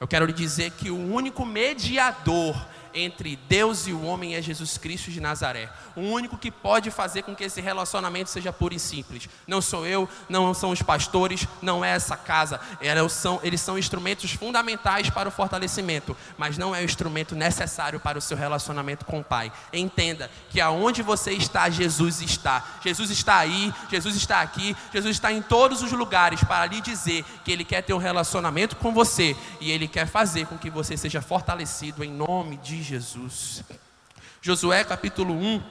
Eu 0.00 0.06
quero 0.06 0.24
lhe 0.24 0.32
dizer 0.32 0.70
que 0.70 0.90
o 0.90 1.12
único 1.12 1.44
mediador 1.44 2.56
entre 2.94 3.36
Deus 3.48 3.86
e 3.86 3.92
o 3.92 4.04
homem 4.04 4.34
é 4.34 4.42
Jesus 4.42 4.78
Cristo 4.78 5.10
de 5.10 5.20
Nazaré. 5.20 5.68
O 5.94 6.00
único 6.00 6.38
que 6.38 6.50
pode 6.50 6.90
fazer 6.90 7.22
com 7.22 7.34
que 7.34 7.44
esse 7.44 7.60
relacionamento 7.60 8.30
seja 8.30 8.52
puro 8.52 8.74
e 8.74 8.78
simples. 8.78 9.28
Não 9.46 9.60
sou 9.60 9.86
eu, 9.86 10.08
não 10.28 10.52
são 10.54 10.70
os 10.70 10.82
pastores, 10.82 11.46
não 11.60 11.84
é 11.84 11.90
essa 11.90 12.16
casa. 12.16 12.60
Eles 12.80 13.12
são, 13.12 13.40
eles 13.42 13.60
são 13.60 13.78
instrumentos 13.78 14.32
fundamentais 14.32 15.10
para 15.10 15.28
o 15.28 15.32
fortalecimento, 15.32 16.16
mas 16.36 16.56
não 16.56 16.74
é 16.74 16.80
o 16.80 16.84
instrumento 16.84 17.34
necessário 17.34 18.00
para 18.00 18.18
o 18.18 18.22
seu 18.22 18.36
relacionamento 18.36 19.04
com 19.04 19.20
o 19.20 19.24
Pai. 19.24 19.52
Entenda 19.72 20.30
que 20.50 20.60
aonde 20.60 21.02
você 21.02 21.32
está, 21.32 21.68
Jesus 21.68 22.20
está. 22.20 22.64
Jesus 22.84 23.10
está 23.10 23.38
aí, 23.38 23.72
Jesus 23.90 24.16
está 24.16 24.40
aqui, 24.40 24.76
Jesus 24.92 25.16
está 25.16 25.32
em 25.32 25.42
todos 25.42 25.82
os 25.82 25.92
lugares 25.92 26.42
para 26.44 26.66
lhe 26.66 26.80
dizer 26.80 27.24
que 27.44 27.52
Ele 27.52 27.64
quer 27.64 27.82
ter 27.82 27.92
um 27.92 27.98
relacionamento 27.98 28.76
com 28.76 28.92
você 28.92 29.36
e 29.60 29.70
Ele 29.70 29.88
quer 29.88 30.06
fazer 30.06 30.46
com 30.46 30.56
que 30.58 30.70
você 30.70 30.96
seja 30.96 31.20
fortalecido 31.20 32.04
em 32.04 32.10
nome 32.10 32.56
de 32.58 32.77
Jesus. 32.82 33.62
Josué 34.40 34.84
capítulo 34.84 35.34
1, 35.34 35.62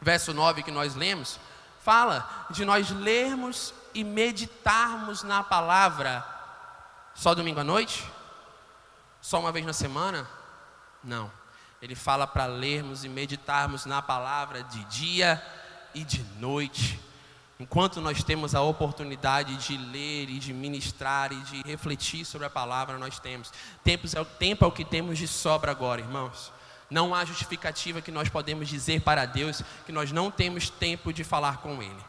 verso 0.00 0.34
9 0.34 0.62
que 0.62 0.70
nós 0.70 0.94
lemos, 0.94 1.38
fala 1.82 2.46
de 2.50 2.64
nós 2.64 2.90
lermos 2.90 3.72
e 3.94 4.04
meditarmos 4.04 5.22
na 5.22 5.42
palavra 5.42 6.24
só 7.16 7.34
domingo 7.34 7.60
à 7.60 7.64
noite? 7.64 8.04
Só 9.22 9.40
uma 9.40 9.50
vez 9.50 9.64
na 9.64 9.72
semana? 9.72 10.28
Não. 11.02 11.32
Ele 11.80 11.94
fala 11.94 12.26
para 12.26 12.44
lermos 12.46 13.04
e 13.04 13.08
meditarmos 13.08 13.86
na 13.86 14.02
palavra 14.02 14.62
de 14.62 14.84
dia 14.84 15.42
e 15.94 16.04
de 16.04 16.22
noite. 16.38 17.00
Enquanto 17.58 18.02
nós 18.02 18.22
temos 18.22 18.54
a 18.54 18.60
oportunidade 18.60 19.56
de 19.56 19.78
ler 19.78 20.28
e 20.28 20.38
de 20.38 20.52
ministrar 20.52 21.32
e 21.32 21.40
de 21.42 21.62
refletir 21.62 22.24
sobre 22.24 22.46
a 22.46 22.50
palavra, 22.50 22.98
nós 22.98 23.18
temos. 23.18 23.50
Tempos 23.82 24.14
é, 24.14 24.22
tempo 24.24 24.64
é 24.64 24.68
o 24.68 24.72
que 24.72 24.84
temos 24.84 25.16
de 25.16 25.26
sobra 25.26 25.70
agora, 25.70 26.02
irmãos. 26.02 26.52
Não 26.90 27.14
há 27.14 27.24
justificativa 27.24 28.02
que 28.02 28.12
nós 28.12 28.28
podemos 28.28 28.68
dizer 28.68 29.00
para 29.00 29.24
Deus 29.24 29.62
que 29.86 29.92
nós 29.92 30.12
não 30.12 30.30
temos 30.30 30.68
tempo 30.68 31.12
de 31.12 31.24
falar 31.24 31.58
com 31.58 31.82
Ele. 31.82 32.04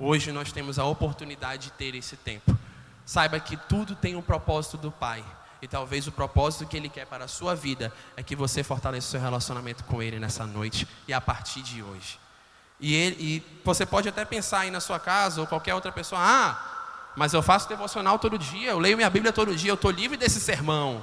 Hoje 0.00 0.32
nós 0.32 0.50
temos 0.50 0.78
a 0.78 0.84
oportunidade 0.84 1.64
de 1.64 1.72
ter 1.72 1.94
esse 1.94 2.16
tempo. 2.16 2.56
Saiba 3.06 3.38
que 3.38 3.56
tudo 3.56 3.94
tem 3.94 4.16
um 4.16 4.22
propósito 4.22 4.76
do 4.76 4.90
Pai. 4.90 5.24
E 5.62 5.68
talvez 5.68 6.06
o 6.06 6.12
propósito 6.12 6.66
que 6.66 6.76
Ele 6.76 6.88
quer 6.88 7.06
para 7.06 7.24
a 7.24 7.28
sua 7.28 7.54
vida 7.54 7.92
é 8.16 8.22
que 8.22 8.36
você 8.36 8.62
fortaleça 8.62 9.08
o 9.08 9.10
seu 9.12 9.20
relacionamento 9.20 9.84
com 9.84 10.02
Ele 10.02 10.18
nessa 10.18 10.44
noite 10.44 10.86
e 11.06 11.12
a 11.12 11.20
partir 11.20 11.62
de 11.62 11.82
hoje. 11.82 12.18
E, 12.80 12.94
ele, 12.94 13.16
e 13.18 13.60
você 13.64 13.84
pode 13.84 14.08
até 14.08 14.24
pensar 14.24 14.60
aí 14.60 14.70
na 14.70 14.80
sua 14.80 15.00
casa 15.00 15.40
ou 15.40 15.46
qualquer 15.46 15.74
outra 15.74 15.90
pessoa: 15.90 16.20
ah, 16.22 17.12
mas 17.16 17.32
eu 17.32 17.42
faço 17.42 17.68
devocional 17.68 18.18
todo 18.18 18.38
dia, 18.38 18.70
eu 18.70 18.78
leio 18.78 18.96
minha 18.96 19.10
Bíblia 19.10 19.32
todo 19.32 19.54
dia, 19.54 19.70
eu 19.70 19.74
estou 19.74 19.90
livre 19.90 20.16
desse 20.16 20.40
sermão. 20.40 21.02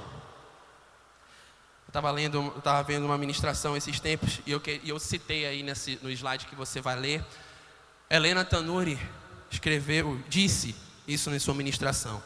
Eu 1.86 1.88
estava 1.88 2.10
lendo, 2.10 2.52
estava 2.56 2.82
vendo 2.82 3.04
uma 3.04 3.18
ministração 3.18 3.76
esses 3.76 4.00
tempos 4.00 4.40
e 4.46 4.50
eu, 4.50 4.60
eu 4.84 4.98
citei 4.98 5.46
aí 5.46 5.62
nesse, 5.62 5.98
no 6.02 6.10
slide 6.10 6.46
que 6.46 6.54
você 6.54 6.80
vai 6.80 6.96
ler. 6.96 7.24
Helena 8.08 8.44
Tanuri 8.44 8.98
escreveu, 9.50 10.20
disse 10.28 10.74
isso 11.06 11.30
na 11.30 11.38
sua 11.38 11.54
ministração. 11.54 12.22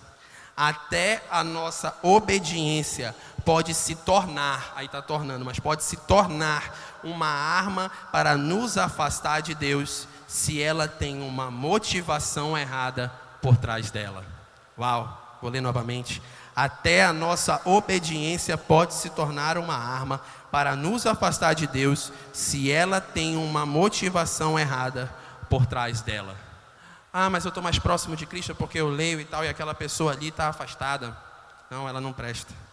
Até 0.56 1.22
a 1.30 1.42
nossa 1.42 1.96
obediência 2.02 3.14
pode 3.50 3.74
se 3.74 3.96
tornar, 3.96 4.72
aí 4.76 4.86
está 4.86 5.02
tornando, 5.02 5.44
mas 5.44 5.58
pode 5.58 5.82
se 5.82 5.96
tornar 5.96 6.72
uma 7.02 7.26
arma 7.26 7.90
para 8.12 8.36
nos 8.36 8.78
afastar 8.78 9.42
de 9.42 9.56
Deus 9.56 10.06
se 10.28 10.62
ela 10.62 10.86
tem 10.86 11.20
uma 11.20 11.50
motivação 11.50 12.56
errada 12.56 13.12
por 13.42 13.56
trás 13.56 13.90
dela. 13.90 14.24
Uau, 14.78 15.36
vou 15.42 15.50
ler 15.50 15.60
novamente. 15.60 16.22
Até 16.54 17.04
a 17.04 17.12
nossa 17.12 17.60
obediência 17.64 18.56
pode 18.56 18.94
se 18.94 19.10
tornar 19.10 19.58
uma 19.58 19.74
arma 19.74 20.20
para 20.52 20.76
nos 20.76 21.04
afastar 21.04 21.52
de 21.54 21.66
Deus 21.66 22.12
se 22.32 22.70
ela 22.70 23.00
tem 23.00 23.36
uma 23.36 23.66
motivação 23.66 24.56
errada 24.56 25.12
por 25.48 25.66
trás 25.66 26.02
dela. 26.02 26.36
Ah, 27.12 27.28
mas 27.28 27.44
eu 27.44 27.48
estou 27.48 27.64
mais 27.64 27.80
próximo 27.80 28.14
de 28.14 28.26
Cristo 28.26 28.54
porque 28.54 28.78
eu 28.78 28.88
leio 28.88 29.20
e 29.20 29.24
tal, 29.24 29.44
e 29.44 29.48
aquela 29.48 29.74
pessoa 29.74 30.12
ali 30.12 30.28
está 30.28 30.46
afastada. 30.46 31.16
Não, 31.68 31.88
ela 31.88 32.00
não 32.00 32.12
presta. 32.12 32.69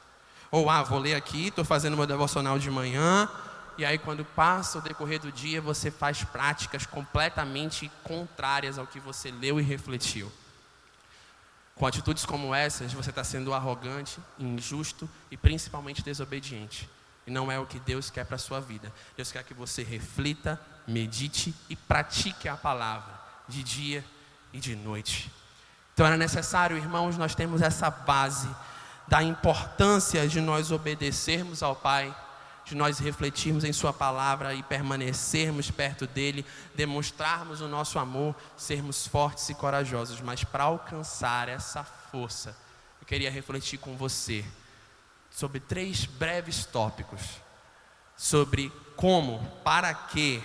Ou, 0.50 0.70
ah, 0.70 0.84
vou 0.84 1.00
ler 1.00 1.16
aqui, 1.16 1.48
estou 1.48 1.66
fazendo 1.66 1.98
meu 1.98 2.08
devocional 2.08 2.58
de 2.58 2.72
manhã, 2.72 3.30
e 3.78 3.86
aí, 3.86 4.00
quando 4.00 4.26
passa 4.26 4.80
o 4.80 4.82
decorrer 4.82 5.20
do 5.20 5.32
dia, 5.32 5.62
você 5.62 5.92
faz 5.92 6.24
práticas 6.24 6.88
completamente 6.88 7.92
contrárias 8.04 8.80
ao 8.80 8.88
que 8.88 9.00
você 9.00 9.30
leu 9.30 9.60
e 9.60 9.64
refletiu. 9.64 10.32
Com 11.76 11.86
atitudes 11.86 12.26
como 12.26 12.56
essas, 12.56 12.92
você 12.92 13.12
está 13.12 13.24
sendo 13.24 13.54
arrogante, 13.54 14.20
injusto 14.40 15.08
e 15.30 15.38
principalmente 15.38 16.02
desobediente. 16.02 16.90
E 17.28 17.30
não 17.30 17.52
é 17.52 17.60
o 17.60 17.68
que 17.68 17.78
Deus 17.80 18.10
quer 18.10 18.26
para 18.26 18.36
a 18.36 18.40
sua 18.40 18.60
vida. 18.60 18.92
Deus 19.16 19.32
quer 19.32 19.44
que 19.44 19.54
você 19.54 19.84
reflita, 19.84 20.60
medite 20.88 21.54
e 21.70 21.76
pratique 21.76 22.50
a 22.50 22.58
palavra 22.58 23.14
de 23.48 23.62
dia 23.62 24.04
e 24.52 24.60
de 24.60 24.76
noite. 24.76 25.32
Então 25.94 26.06
era 26.06 26.18
necessário, 26.18 26.78
irmãos, 26.78 27.16
nós 27.16 27.36
temos 27.36 27.62
essa 27.62 27.92
base 27.92 28.50
da 29.08 29.24
importância 29.24 30.28
de 30.28 30.42
nós 30.42 30.72
obedecermos 30.72 31.64
ao 31.64 31.76
Pai 31.76 32.16
de 32.66 32.76
nós 32.76 33.00
refletirmos 33.00 33.64
em 33.64 33.72
Sua 33.72 33.94
palavra 33.94 34.54
e 34.54 34.62
permanecermos 34.62 35.72
perto 35.72 36.06
dele, 36.06 36.46
demonstrarmos 36.76 37.62
o 37.62 37.68
nosso 37.70 37.98
amor, 37.98 38.36
sermos 38.58 39.08
fortes 39.08 39.48
e 39.48 39.56
corajosos. 39.56 40.20
Mas 40.20 40.44
para 40.44 40.66
alcançar 40.66 41.48
essa 41.48 41.82
força, 41.86 42.58
eu 43.00 43.08
queria 43.08 43.32
refletir 43.32 43.80
com 43.80 43.96
você 43.96 44.44
sobre 45.32 45.62
três 45.62 46.06
breves 46.06 46.66
tópicos 46.66 47.22
sobre 48.18 48.74
como, 48.96 49.40
para 49.64 49.94
que 49.94 50.42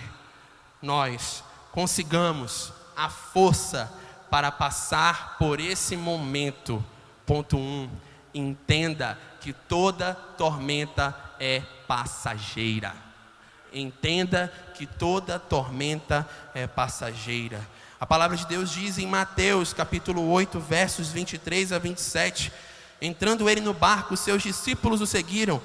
nós 0.79 1.43
consigamos 1.71 2.71
a 2.95 3.09
força 3.09 3.91
para 4.29 4.51
passar 4.51 5.37
por 5.39 5.59
esse 5.59 5.97
momento. 5.97 6.83
Ponto 7.25 7.57
1. 7.57 7.59
Um, 7.59 7.89
entenda 8.33 9.17
que 9.39 9.53
toda 9.53 10.13
tormenta 10.37 11.15
é 11.39 11.61
passageira. 11.87 12.93
Entenda 13.71 14.51
que 14.75 14.85
toda 14.85 15.39
tormenta 15.39 16.27
é 16.53 16.67
passageira. 16.67 17.59
A 17.99 18.05
palavra 18.05 18.35
de 18.35 18.45
Deus 18.45 18.71
diz 18.71 18.97
em 18.97 19.07
Mateus, 19.07 19.73
capítulo 19.73 20.29
8, 20.29 20.59
versos 20.59 21.09
23 21.09 21.71
a 21.71 21.79
27, 21.79 22.51
entrando 23.01 23.49
ele 23.49 23.61
no 23.61 23.73
barco, 23.73 24.17
seus 24.17 24.43
discípulos 24.43 25.01
o 25.01 25.07
seguiram. 25.07 25.61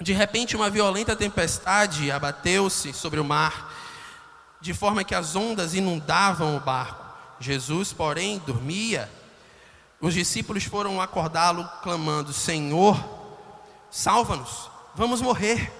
De 0.00 0.12
repente, 0.12 0.56
uma 0.56 0.68
violenta 0.68 1.14
tempestade 1.14 2.10
abateu-se 2.10 2.92
sobre 2.92 3.20
o 3.20 3.24
mar, 3.24 3.72
de 4.60 4.74
forma 4.74 5.04
que 5.04 5.14
as 5.14 5.36
ondas 5.36 5.74
inundavam 5.74 6.56
o 6.56 6.60
barco. 6.60 7.04
Jesus, 7.38 7.92
porém, 7.92 8.42
dormia. 8.44 9.10
Os 10.02 10.14
discípulos 10.14 10.64
foram 10.64 11.00
acordá-lo, 11.00 11.64
clamando: 11.80 12.32
Senhor, 12.32 13.02
salva-nos, 13.88 14.68
vamos 14.96 15.22
morrer. 15.22 15.72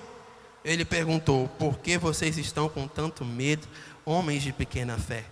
Ele 0.64 0.84
perguntou: 0.84 1.48
Por 1.58 1.80
que 1.80 1.98
vocês 1.98 2.38
estão 2.38 2.68
com 2.68 2.86
tanto 2.86 3.24
medo, 3.24 3.66
homens 4.04 4.44
de 4.44 4.52
pequena 4.52 4.96
fé? 4.96 5.24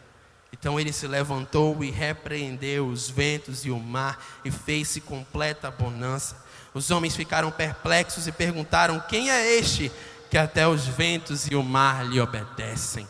Então 0.52 0.80
ele 0.80 0.92
se 0.92 1.06
levantou 1.06 1.84
e 1.84 1.90
repreendeu 1.92 2.88
os 2.88 3.08
ventos 3.08 3.64
e 3.64 3.70
o 3.70 3.78
mar 3.78 4.20
e 4.44 4.50
fez-se 4.50 5.00
completa 5.00 5.70
bonança. 5.70 6.44
Os 6.74 6.90
homens 6.90 7.14
ficaram 7.14 7.52
perplexos 7.52 8.26
e 8.26 8.32
perguntaram: 8.32 8.98
Quem 9.08 9.30
é 9.30 9.56
este 9.56 9.92
que 10.28 10.36
até 10.36 10.66
os 10.66 10.84
ventos 10.84 11.46
e 11.46 11.54
o 11.54 11.62
mar 11.62 12.04
lhe 12.04 12.20
obedecem? 12.20 13.06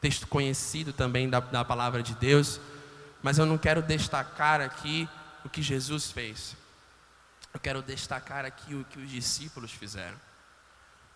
Texto 0.00 0.26
conhecido 0.26 0.92
também 0.92 1.30
da, 1.30 1.38
da 1.38 1.64
palavra 1.64 2.02
de 2.02 2.14
Deus, 2.14 2.60
mas 3.22 3.38
eu 3.38 3.46
não 3.46 3.58
quero 3.58 3.82
destacar 3.82 4.60
aqui 4.60 5.08
o 5.44 5.48
que 5.48 5.62
Jesus 5.62 6.10
fez. 6.10 6.56
Eu 7.52 7.60
quero 7.60 7.82
destacar 7.82 8.44
aqui 8.44 8.74
o 8.74 8.84
que 8.84 8.98
os 8.98 9.10
discípulos 9.10 9.70
fizeram. 9.70 10.16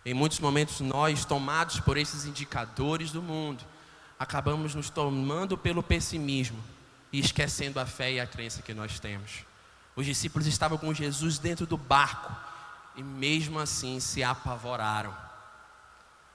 Em 0.05 0.13
muitos 0.13 0.39
momentos, 0.39 0.81
nós, 0.81 1.25
tomados 1.25 1.79
por 1.79 1.97
esses 1.97 2.25
indicadores 2.25 3.11
do 3.11 3.21
mundo, 3.21 3.63
acabamos 4.19 4.75
nos 4.75 4.89
tomando 4.89 5.57
pelo 5.57 5.81
pessimismo 5.81 6.61
e 7.11 7.19
esquecendo 7.19 7.79
a 7.79 7.85
fé 7.85 8.13
e 8.13 8.19
a 8.19 8.27
crença 8.27 8.61
que 8.61 8.73
nós 8.73 8.99
temos. 8.99 9.45
Os 9.95 10.05
discípulos 10.05 10.45
estavam 10.45 10.77
com 10.77 10.93
Jesus 10.93 11.39
dentro 11.39 11.65
do 11.65 11.77
barco 11.77 12.35
e, 12.95 13.01
mesmo 13.01 13.57
assim, 13.57 13.99
se 13.99 14.23
apavoraram. 14.23 15.15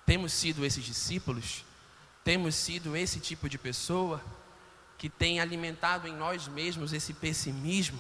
Temos 0.07 0.33
sido 0.33 0.65
esses 0.65 0.85
discípulos? 0.85 1.65
Temos 2.25 2.55
sido 2.55 2.97
esse 2.97 3.21
tipo 3.21 3.49
de 3.49 3.59
pessoa? 3.59 4.21
Que 5.01 5.09
tem 5.09 5.41
alimentado 5.41 6.07
em 6.07 6.15
nós 6.15 6.47
mesmos 6.47 6.93
esse 6.93 7.15
pessimismo? 7.15 7.99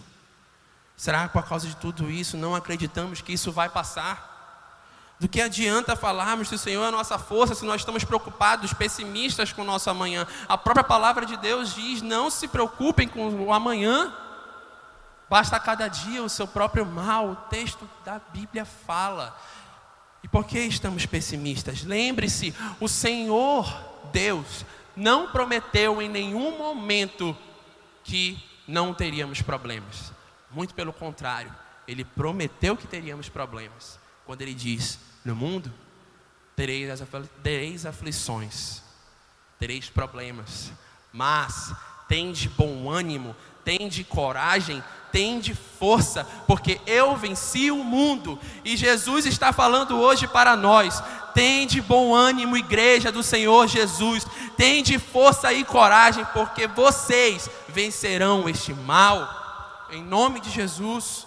Será 0.95 1.27
que 1.27 1.33
por 1.33 1.49
causa 1.49 1.67
de 1.67 1.75
tudo 1.77 2.11
isso 2.11 2.37
não 2.37 2.55
acreditamos 2.55 3.23
que 3.23 3.33
isso 3.33 3.51
vai 3.51 3.71
passar? 3.71 5.17
Do 5.19 5.27
que 5.27 5.41
adianta 5.41 5.97
falarmos 5.97 6.51
se 6.51 6.57
o 6.57 6.59
Senhor 6.59 6.85
é 6.85 6.89
a 6.89 6.93
nossa 6.93 7.19
força, 7.19 7.55
se 7.55 7.65
nós 7.65 7.81
estamos 7.81 8.05
preocupados, 8.05 8.75
pessimistas 8.75 9.51
com 9.51 9.63
o 9.63 9.65
nosso 9.65 9.89
amanhã? 9.89 10.27
A 10.47 10.59
própria 10.59 10.85
palavra 10.85 11.25
de 11.25 11.39
Deus 11.39 11.75
diz: 11.75 12.03
não 12.03 12.29
se 12.29 12.47
preocupem 12.47 13.09
com 13.09 13.47
o 13.47 13.51
amanhã, 13.51 14.15
basta 15.27 15.59
cada 15.59 15.89
dia 15.89 16.23
o 16.23 16.29
seu 16.29 16.47
próprio 16.47 16.85
mal. 16.85 17.31
O 17.31 17.37
texto 17.49 17.89
da 18.05 18.21
Bíblia 18.31 18.67
fala. 18.67 19.35
E 20.23 20.29
por 20.29 20.45
que 20.45 20.59
estamos 20.59 21.07
pessimistas? 21.07 21.83
Lembre-se: 21.83 22.55
o 22.79 22.87
Senhor 22.87 23.67
Deus 24.13 24.67
não 25.01 25.29
prometeu 25.29 26.03
em 26.03 26.11
nenhum 26.11 26.59
momento 26.59 27.35
que 28.05 28.39
não 28.69 28.93
teríamos 28.93 29.41
problemas. 29.41 30.13
Muito 30.51 30.75
pelo 30.75 30.93
contrário, 30.93 31.51
ele 31.89 32.05
prometeu 32.05 32.77
que 32.77 32.87
teríamos 32.87 33.29
problemas. 33.29 33.99
Quando 34.27 34.43
ele 34.43 34.53
diz: 34.53 34.99
No 35.25 35.35
mundo 35.35 35.73
tereis, 36.55 37.03
tereis 37.43 37.87
aflições, 37.87 38.83
tereis 39.59 39.89
problemas, 39.89 40.71
mas 41.11 41.75
tende 42.07 42.51
bom 42.51 42.91
ânimo, 42.91 43.35
tende 43.65 44.05
coragem, 44.05 44.85
tende 45.11 45.55
força, 45.55 46.25
porque 46.47 46.79
eu 46.87 47.17
venci 47.17 47.71
o 47.71 47.83
mundo. 47.83 48.39
E 48.65 48.77
Jesus 48.77 49.25
está 49.25 49.51
falando 49.51 49.99
hoje 49.99 50.27
para 50.29 50.55
nós: 50.57 51.03
tende 51.35 51.81
bom 51.81 52.15
ânimo, 52.15 52.57
igreja 52.57 53.11
do 53.11 53.23
Senhor 53.23 53.67
Jesus, 53.67 54.27
tende 54.57 54.99
força 54.99 55.53
e 55.53 55.65
coragem, 55.65 56.25
porque 56.33 56.67
vocês 56.67 57.49
vencerão 57.69 58.49
este 58.49 58.73
mal, 58.73 59.87
em 59.91 60.03
nome 60.03 60.41
de 60.41 60.51
Jesus. 60.51 61.27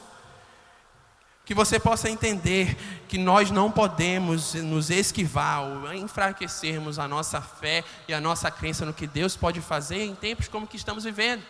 Que 1.46 1.54
você 1.54 1.78
possa 1.78 2.10
entender 2.10 2.78
que 3.08 3.18
nós 3.18 3.52
não 3.52 3.70
podemos 3.70 4.54
nos 4.54 4.90
esquivar 4.90 5.62
ou 5.62 5.94
enfraquecermos 5.94 6.98
a 6.98 7.06
nossa 7.06 7.42
fé 7.42 7.84
e 8.08 8.14
a 8.14 8.22
nossa 8.22 8.50
crença 8.50 8.86
no 8.86 8.94
que 8.94 9.06
Deus 9.06 9.36
pode 9.36 9.60
fazer 9.60 10.06
em 10.06 10.16
tempos 10.16 10.48
como 10.48 10.66
que 10.66 10.78
estamos 10.78 11.04
vivendo. 11.04 11.44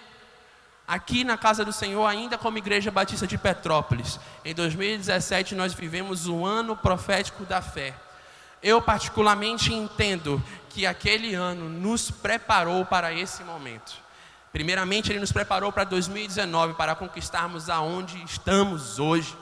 Aqui 0.88 1.24
na 1.24 1.38
casa 1.38 1.64
do 1.64 1.72
Senhor, 1.72 2.06
ainda 2.06 2.38
como 2.38 2.58
Igreja 2.58 2.92
Batista 2.92 3.26
de 3.26 3.38
Petrópolis, 3.38 4.20
em 4.44 4.54
2017 4.54 5.56
nós 5.56 5.74
vivemos 5.74 6.28
o 6.28 6.46
ano 6.46 6.76
profético 6.76 7.46
da 7.46 7.62
fé. 7.62 7.94
Eu 8.64 8.82
particularmente 8.82 9.74
entendo 9.74 10.42
que 10.70 10.88
aquele 10.88 11.36
ano 11.36 11.68
nos 11.68 12.10
preparou 12.10 12.86
para 12.86 13.14
esse 13.14 13.44
momento. 13.44 13.94
Primeiramente, 14.54 15.12
ele 15.12 15.20
nos 15.20 15.32
preparou 15.32 15.72
para 15.72 15.84
2019 15.84 16.76
para 16.76 16.96
conquistarmos 16.96 17.70
aonde 17.70 18.24
estamos 18.24 19.00
hoje. 19.00 19.36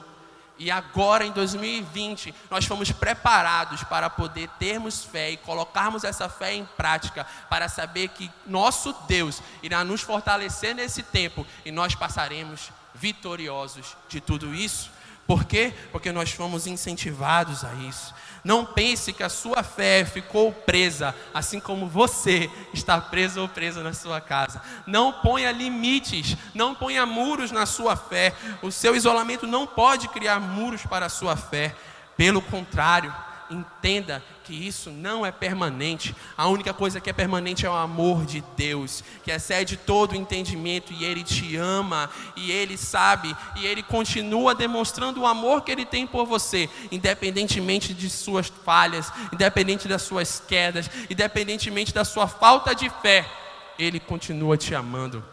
E 0.58 0.72
agora 0.72 1.26
em 1.26 1.32
2020, 1.32 2.34
nós 2.50 2.66
fomos 2.66 2.92
preparados 2.92 3.84
para 3.84 4.10
poder 4.10 4.48
termos 4.60 5.04
fé 5.04 5.32
e 5.32 5.38
colocarmos 5.38 6.04
essa 6.04 6.30
fé 6.30 6.54
em 6.54 6.66
prática, 6.78 7.26
para 7.50 7.68
saber 7.68 8.10
que 8.10 8.30
nosso 8.46 8.96
Deus 9.08 9.42
irá 9.62 9.84
nos 9.84 10.02
fortalecer 10.02 10.76
nesse 10.76 11.04
tempo 11.04 11.46
e 11.66 11.72
nós 11.72 11.96
passaremos 11.96 12.72
vitoriosos 12.94 13.98
de 14.08 14.22
tudo 14.22 14.54
isso. 14.54 14.92
Por 15.28 15.46
quê? 15.46 15.74
Porque 15.92 16.12
nós 16.12 16.32
fomos 16.32 16.68
incentivados 16.68 17.64
a 17.64 17.74
isso. 17.88 18.14
Não 18.44 18.66
pense 18.66 19.14
que 19.14 19.24
a 19.24 19.30
sua 19.30 19.62
fé 19.62 20.04
ficou 20.04 20.52
presa, 20.52 21.16
assim 21.34 21.60
como 21.60 21.88
você 21.88 22.50
está 22.74 23.00
preso 23.00 23.42
ou 23.42 23.48
presa 23.48 23.84
na 23.84 23.94
sua 23.94 24.20
casa. 24.20 24.62
Não 24.88 25.14
ponha 25.14 25.52
limites, 25.52 26.36
não 26.56 26.74
ponha 26.74 27.06
muros 27.06 27.52
na 27.52 27.66
sua 27.66 27.96
fé. 27.96 28.34
O 28.62 28.72
seu 28.72 28.96
isolamento 28.96 29.46
não 29.46 29.68
pode 29.68 30.08
criar 30.08 30.40
muros 30.40 30.86
para 30.86 31.06
a 31.06 31.10
sua 31.10 31.36
fé. 31.36 31.76
Pelo 32.18 32.42
contrário, 32.42 33.14
entenda 33.52 34.24
que 34.44 34.54
isso 34.54 34.90
não 34.90 35.26
é 35.26 35.32
permanente. 35.32 36.16
A 36.38 36.48
única 36.48 36.74
coisa 36.74 37.00
que 37.00 37.10
é 37.10 37.14
permanente 37.14 37.66
é 37.66 37.70
o 37.70 37.74
amor 37.74 38.26
de 38.26 38.44
Deus, 38.56 39.04
que 39.24 39.32
excede 39.32 39.78
todo 39.78 40.14
o 40.14 40.16
entendimento, 40.16 40.94
e 40.94 41.04
Ele 41.04 41.24
te 41.24 41.56
ama, 41.56 42.10
e 42.36 42.52
Ele 42.52 42.78
sabe, 42.78 43.36
e 43.58 43.66
Ele 43.66 43.84
continua 43.84 44.56
demonstrando 44.56 45.22
o 45.22 45.28
amor 45.28 45.62
que 45.62 45.72
Ele 45.72 45.86
tem 45.86 46.08
por 46.08 46.26
você, 46.26 46.70
independentemente 46.92 47.94
de 47.94 48.10
suas 48.10 48.48
falhas, 48.64 49.12
independente 49.32 49.88
das 49.88 50.02
suas 50.02 50.40
quedas, 50.40 50.90
independentemente 51.10 51.94
da 51.94 52.06
sua 52.06 52.28
falta 52.28 52.74
de 52.74 52.90
fé, 53.02 53.30
Ele 53.78 54.00
continua 54.00 54.58
te 54.58 54.74
amando, 54.74 55.24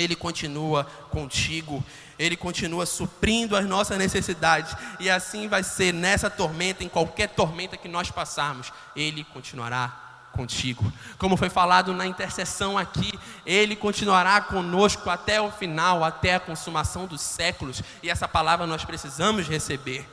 Ele 0.00 0.16
continua 0.16 0.84
contigo. 1.10 1.84
Ele 2.18 2.36
continua 2.36 2.84
suprindo 2.84 3.56
as 3.56 3.64
nossas 3.64 3.96
necessidades, 3.96 4.76
e 4.98 5.08
assim 5.08 5.48
vai 5.48 5.62
ser 5.62 5.94
nessa 5.94 6.28
tormenta, 6.28 6.84
em 6.84 6.88
qualquer 6.88 7.30
tormenta 7.30 7.78
que 7.78 7.88
nós 7.88 8.10
passarmos, 8.10 8.70
Ele 8.94 9.24
continuará 9.24 10.28
contigo. 10.32 10.92
Como 11.18 11.36
foi 11.36 11.48
falado 11.48 11.94
na 11.94 12.06
intercessão 12.06 12.76
aqui, 12.76 13.18
Ele 13.46 13.74
continuará 13.74 14.38
conosco 14.42 15.08
até 15.08 15.40
o 15.40 15.50
final, 15.50 16.04
até 16.04 16.34
a 16.34 16.40
consumação 16.40 17.06
dos 17.06 17.22
séculos, 17.22 17.82
e 18.02 18.10
essa 18.10 18.28
palavra 18.28 18.66
nós 18.66 18.84
precisamos 18.84 19.48
receber. 19.48 20.06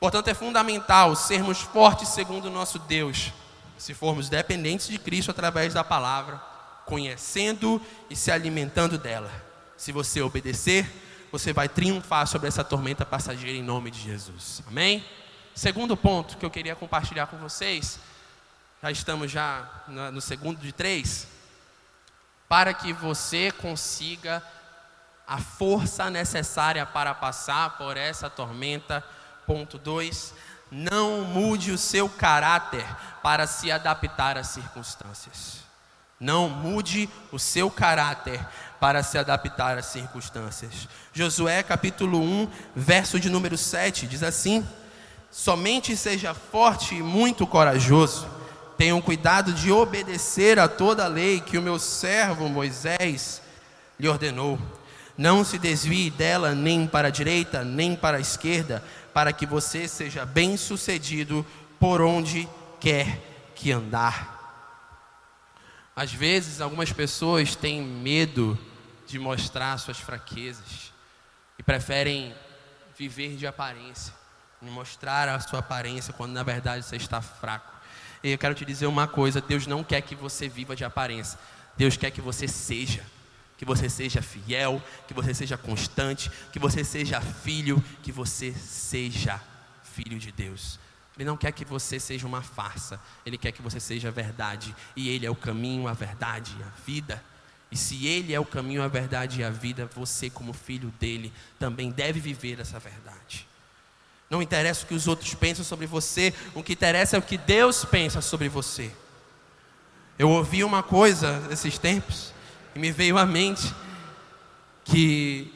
Portanto, 0.00 0.28
é 0.28 0.34
fundamental 0.34 1.14
sermos 1.14 1.60
fortes 1.60 2.08
segundo 2.08 2.46
o 2.46 2.50
nosso 2.50 2.78
Deus, 2.78 3.32
se 3.76 3.92
formos 3.92 4.30
dependentes 4.30 4.88
de 4.88 4.98
Cristo 4.98 5.30
através 5.30 5.74
da 5.74 5.84
palavra, 5.84 6.51
conhecendo 6.92 7.80
e 8.10 8.14
se 8.14 8.30
alimentando 8.30 8.98
dela. 8.98 9.32
Se 9.78 9.90
você 9.92 10.20
obedecer, 10.20 10.86
você 11.32 11.50
vai 11.50 11.66
triunfar 11.66 12.26
sobre 12.26 12.48
essa 12.48 12.62
tormenta 12.62 13.06
passageira 13.06 13.56
em 13.56 13.62
nome 13.62 13.90
de 13.90 13.98
Jesus. 13.98 14.62
Amém? 14.66 15.02
segundo 15.54 15.96
ponto 15.96 16.36
que 16.36 16.44
eu 16.44 16.50
queria 16.50 16.76
compartilhar 16.76 17.28
com 17.28 17.38
vocês, 17.38 17.98
já 18.82 18.90
estamos 18.90 19.30
já 19.30 19.66
no 19.88 20.20
segundo 20.20 20.60
de 20.60 20.70
três, 20.70 21.26
para 22.46 22.74
que 22.74 22.92
você 22.92 23.50
consiga 23.50 24.42
a 25.26 25.38
força 25.38 26.10
necessária 26.10 26.84
para 26.84 27.14
passar 27.14 27.78
por 27.78 27.96
essa 27.96 28.28
tormenta. 28.28 29.02
Ponto 29.46 29.78
2. 29.78 30.34
Não 30.70 31.22
mude 31.22 31.72
o 31.72 31.78
seu 31.78 32.06
caráter 32.06 32.84
para 33.22 33.46
se 33.46 33.72
adaptar 33.72 34.36
às 34.36 34.48
circunstâncias. 34.48 35.61
Não 36.22 36.48
mude 36.48 37.10
o 37.32 37.38
seu 37.38 37.68
caráter 37.68 38.38
para 38.78 39.02
se 39.02 39.18
adaptar 39.18 39.76
às 39.76 39.86
circunstâncias. 39.86 40.88
Josué 41.12 41.64
capítulo 41.64 42.20
1, 42.22 42.48
verso 42.76 43.18
de 43.18 43.28
número 43.28 43.58
7 43.58 44.06
diz 44.06 44.22
assim: 44.22 44.64
Somente 45.32 45.96
seja 45.96 46.32
forte 46.32 46.94
e 46.94 47.02
muito 47.02 47.44
corajoso. 47.44 48.28
Tenham 48.78 49.02
cuidado 49.02 49.52
de 49.52 49.72
obedecer 49.72 50.60
a 50.60 50.68
toda 50.68 51.06
a 51.06 51.08
lei 51.08 51.40
que 51.40 51.58
o 51.58 51.62
meu 51.62 51.76
servo 51.76 52.48
Moisés 52.48 53.42
lhe 53.98 54.06
ordenou. 54.06 54.60
Não 55.18 55.44
se 55.44 55.58
desvie 55.58 56.08
dela 56.08 56.54
nem 56.54 56.86
para 56.86 57.08
a 57.08 57.10
direita, 57.10 57.64
nem 57.64 57.96
para 57.96 58.18
a 58.18 58.20
esquerda, 58.20 58.80
para 59.12 59.32
que 59.32 59.44
você 59.44 59.88
seja 59.88 60.24
bem-sucedido 60.24 61.44
por 61.80 62.00
onde 62.00 62.48
quer 62.78 63.18
que 63.56 63.72
andar. 63.72 64.41
Às 65.94 66.12
vezes, 66.12 66.60
algumas 66.60 66.92
pessoas 66.92 67.54
têm 67.54 67.82
medo 67.82 68.58
de 69.06 69.18
mostrar 69.18 69.76
suas 69.78 69.98
fraquezas 69.98 70.92
e 71.58 71.62
preferem 71.62 72.34
viver 72.96 73.36
de 73.36 73.46
aparência, 73.46 74.14
mostrar 74.60 75.28
a 75.28 75.40
sua 75.40 75.58
aparência 75.58 76.12
quando 76.12 76.32
na 76.32 76.42
verdade 76.42 76.84
você 76.84 76.96
está 76.96 77.20
fraco. 77.20 77.72
E 78.22 78.30
eu 78.30 78.38
quero 78.38 78.54
te 78.54 78.64
dizer 78.64 78.86
uma 78.86 79.06
coisa: 79.06 79.40
Deus 79.40 79.66
não 79.66 79.82
quer 79.84 80.00
que 80.00 80.14
você 80.14 80.48
viva 80.48 80.74
de 80.74 80.84
aparência, 80.84 81.38
Deus 81.76 81.96
quer 81.96 82.10
que 82.10 82.20
você 82.20 82.48
seja 82.48 83.04
que 83.62 83.64
você 83.64 83.88
seja 83.88 84.20
fiel, 84.20 84.82
que 85.06 85.14
você 85.14 85.32
seja 85.32 85.56
constante, 85.56 86.28
que 86.50 86.58
você 86.58 86.82
seja 86.82 87.20
filho, 87.20 87.80
que 88.02 88.10
você 88.10 88.52
seja 88.52 89.40
filho 89.84 90.18
de 90.18 90.32
Deus. 90.32 90.80
Ele 91.16 91.24
não 91.24 91.36
quer 91.36 91.52
que 91.52 91.64
você 91.64 92.00
seja 92.00 92.26
uma 92.26 92.42
farsa, 92.42 93.00
ele 93.24 93.36
quer 93.36 93.52
que 93.52 93.60
você 93.60 93.78
seja 93.78 94.08
a 94.08 94.10
verdade, 94.10 94.74
e 94.96 95.08
ele 95.08 95.26
é 95.26 95.30
o 95.30 95.36
caminho, 95.36 95.86
a 95.86 95.92
verdade 95.92 96.54
e 96.58 96.62
a 96.62 96.68
vida. 96.86 97.22
E 97.70 97.76
se 97.76 98.06
ele 98.06 98.34
é 98.34 98.40
o 98.40 98.44
caminho, 98.44 98.82
a 98.82 98.88
verdade 98.88 99.40
e 99.40 99.44
a 99.44 99.50
vida, 99.50 99.88
você, 99.94 100.28
como 100.28 100.52
filho 100.52 100.92
dele, 100.98 101.32
também 101.58 101.90
deve 101.90 102.20
viver 102.20 102.60
essa 102.60 102.78
verdade. 102.78 103.46
Não 104.28 104.40
interessa 104.40 104.84
o 104.84 104.86
que 104.86 104.94
os 104.94 105.06
outros 105.06 105.34
pensam 105.34 105.64
sobre 105.64 105.86
você, 105.86 106.32
o 106.54 106.62
que 106.62 106.72
interessa 106.72 107.16
é 107.16 107.18
o 107.18 107.22
que 107.22 107.36
Deus 107.36 107.84
pensa 107.84 108.20
sobre 108.22 108.48
você. 108.48 108.90
Eu 110.18 110.30
ouvi 110.30 110.64
uma 110.64 110.82
coisa 110.82 111.46
esses 111.50 111.78
tempos, 111.78 112.32
e 112.74 112.78
me 112.78 112.90
veio 112.90 113.18
à 113.18 113.26
mente 113.26 113.74
que 114.84 115.52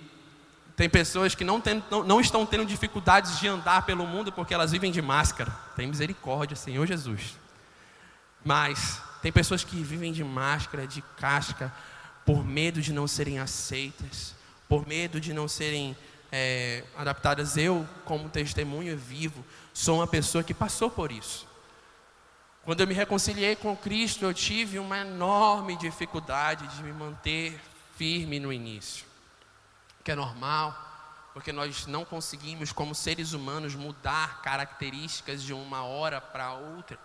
tem 0.77 0.91
pessoas 0.91 1.35
que 1.35 1.43
não, 1.43 1.61
tem, 1.61 1.83
não, 1.91 2.05
não, 2.05 2.21
estão 2.21 2.45
tendo 2.45 2.67
dificuldades 2.67 3.41
de 3.41 3.49
andar 3.49 3.87
pelo 3.87 4.07
mundo 4.07 4.31
porque 4.31 4.53
elas 4.53 4.73
vivem 4.73 4.93
de 4.93 5.01
máscara. 5.01 5.51
Tem 5.75 5.87
misericórdia, 5.87 6.55
Senhor 6.55 6.87
Jesus. 6.87 7.39
Mas 8.45 9.01
tem 9.23 9.33
pessoas 9.33 9.65
que 9.65 9.83
vivem 9.83 10.13
de 10.13 10.23
máscara, 10.23 10.87
de 10.87 11.01
casca, 11.17 11.73
por 12.27 12.45
medo 12.45 12.83
de 12.83 12.93
não 12.93 13.07
serem 13.07 13.39
aceitas, 13.39 14.35
por 14.69 14.87
medo 14.87 15.19
de 15.19 15.33
não 15.33 15.49
serem 15.49 15.97
é, 16.31 16.85
adaptadas. 16.95 17.57
Eu, 17.57 17.89
como 18.05 18.29
testemunho 18.29 18.99
vivo, 18.99 19.43
sou 19.73 19.97
uma 19.97 20.07
pessoa 20.07 20.45
que 20.45 20.53
passou 20.53 20.91
por 20.91 21.11
isso. 21.11 21.47
Quando 22.67 22.83
eu 22.83 22.87
me 22.87 22.93
reconciliei 22.93 23.57
com 23.57 23.75
Cristo, 23.77 24.25
eu 24.25 24.35
tive 24.35 24.79
uma 24.79 24.99
enorme 24.99 25.77
dificuldade 25.77 26.67
de 26.77 26.83
me 26.83 26.93
manter 26.93 27.59
firme 27.97 28.39
no 28.39 28.53
início, 28.53 29.06
que 30.07 30.13
é 30.13 30.15
normal, 30.15 30.73
porque 31.35 31.53
nós 31.53 31.85
não 31.89 32.05
conseguimos, 32.05 32.71
como 32.71 32.95
seres 32.95 33.33
humanos, 33.33 33.75
mudar 33.75 34.41
características 34.41 35.43
de 35.43 35.53
uma 35.53 35.83
hora 35.83 36.21
para 36.21 36.53
outra. 36.53 36.97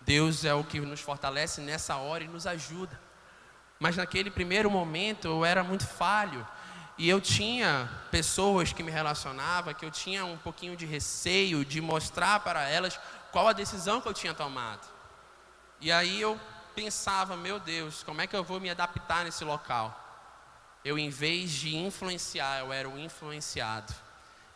Deus 0.00 0.44
é 0.44 0.54
o 0.54 0.62
que 0.62 0.78
nos 0.78 1.00
fortalece 1.00 1.60
nessa 1.60 1.96
hora 1.96 2.22
e 2.22 2.28
nos 2.28 2.46
ajuda. 2.46 3.00
Mas 3.80 3.96
naquele 3.96 4.30
primeiro 4.30 4.70
momento 4.70 5.26
eu 5.26 5.44
era 5.44 5.64
muito 5.64 5.84
falho. 5.84 6.46
E 6.96 7.08
eu 7.08 7.20
tinha 7.20 7.90
pessoas 8.12 8.72
que 8.72 8.84
me 8.84 8.92
relacionavam, 8.92 9.74
que 9.74 9.84
eu 9.84 9.90
tinha 9.90 10.24
um 10.24 10.38
pouquinho 10.38 10.76
de 10.76 10.86
receio 10.86 11.64
de 11.64 11.80
mostrar 11.80 12.38
para 12.40 12.68
elas 12.68 13.00
qual 13.32 13.48
a 13.48 13.52
decisão 13.52 14.00
que 14.00 14.06
eu 14.06 14.14
tinha 14.14 14.34
tomado. 14.34 14.86
E 15.80 15.90
aí 15.90 16.20
eu 16.20 16.38
pensava, 16.76 17.36
meu 17.36 17.58
Deus, 17.58 18.04
como 18.04 18.20
é 18.20 18.28
que 18.28 18.36
eu 18.36 18.44
vou 18.44 18.60
me 18.60 18.70
adaptar 18.70 19.24
nesse 19.24 19.42
local? 19.42 19.99
Eu, 20.84 20.98
em 20.98 21.10
vez 21.10 21.50
de 21.50 21.76
influenciar, 21.76 22.60
eu 22.60 22.72
era 22.72 22.88
o 22.88 22.98
influenciado. 22.98 23.92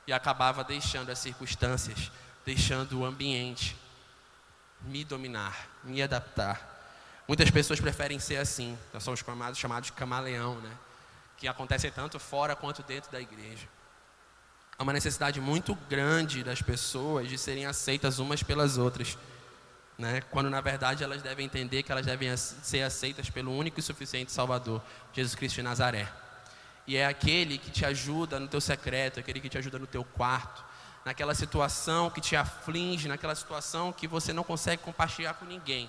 E 0.06 0.12
acabava 0.12 0.64
deixando 0.64 1.10
as 1.10 1.18
circunstâncias, 1.18 2.10
deixando 2.44 3.00
o 3.00 3.04
ambiente 3.04 3.76
me 4.82 5.04
dominar, 5.04 5.68
me 5.82 6.02
adaptar. 6.02 6.72
Muitas 7.26 7.50
pessoas 7.50 7.80
preferem 7.80 8.18
ser 8.18 8.36
assim. 8.36 8.78
Nós 8.92 9.02
somos 9.02 9.20
chamados, 9.20 9.58
chamados 9.58 9.86
de 9.86 9.92
camaleão, 9.92 10.56
né? 10.60 10.70
Que 11.38 11.48
acontece 11.48 11.90
tanto 11.90 12.18
fora 12.18 12.54
quanto 12.54 12.82
dentro 12.82 13.10
da 13.10 13.20
igreja. 13.20 13.66
Há 14.78 14.82
uma 14.82 14.92
necessidade 14.92 15.40
muito 15.40 15.74
grande 15.88 16.42
das 16.42 16.60
pessoas 16.60 17.28
de 17.28 17.38
serem 17.38 17.64
aceitas 17.64 18.18
umas 18.18 18.42
pelas 18.42 18.76
outras. 18.76 19.16
Né? 19.96 20.20
Quando 20.30 20.50
na 20.50 20.60
verdade 20.60 21.04
elas 21.04 21.22
devem 21.22 21.46
entender 21.46 21.82
que 21.82 21.92
elas 21.92 22.06
devem 22.06 22.36
ser 22.36 22.82
aceitas 22.82 23.30
pelo 23.30 23.56
único 23.56 23.78
e 23.78 23.82
suficiente 23.82 24.32
Salvador, 24.32 24.82
Jesus 25.12 25.34
Cristo 25.34 25.56
de 25.56 25.62
Nazaré. 25.62 26.08
E 26.86 26.96
é 26.96 27.06
aquele 27.06 27.58
que 27.58 27.70
te 27.70 27.86
ajuda 27.86 28.38
no 28.38 28.48
teu 28.48 28.60
secreto, 28.60 29.20
aquele 29.20 29.40
que 29.40 29.48
te 29.48 29.56
ajuda 29.56 29.78
no 29.78 29.86
teu 29.86 30.04
quarto, 30.04 30.64
naquela 31.04 31.34
situação 31.34 32.10
que 32.10 32.20
te 32.20 32.36
aflige, 32.36 33.08
naquela 33.08 33.34
situação 33.34 33.92
que 33.92 34.06
você 34.06 34.32
não 34.32 34.44
consegue 34.44 34.82
compartilhar 34.82 35.34
com 35.34 35.44
ninguém. 35.44 35.88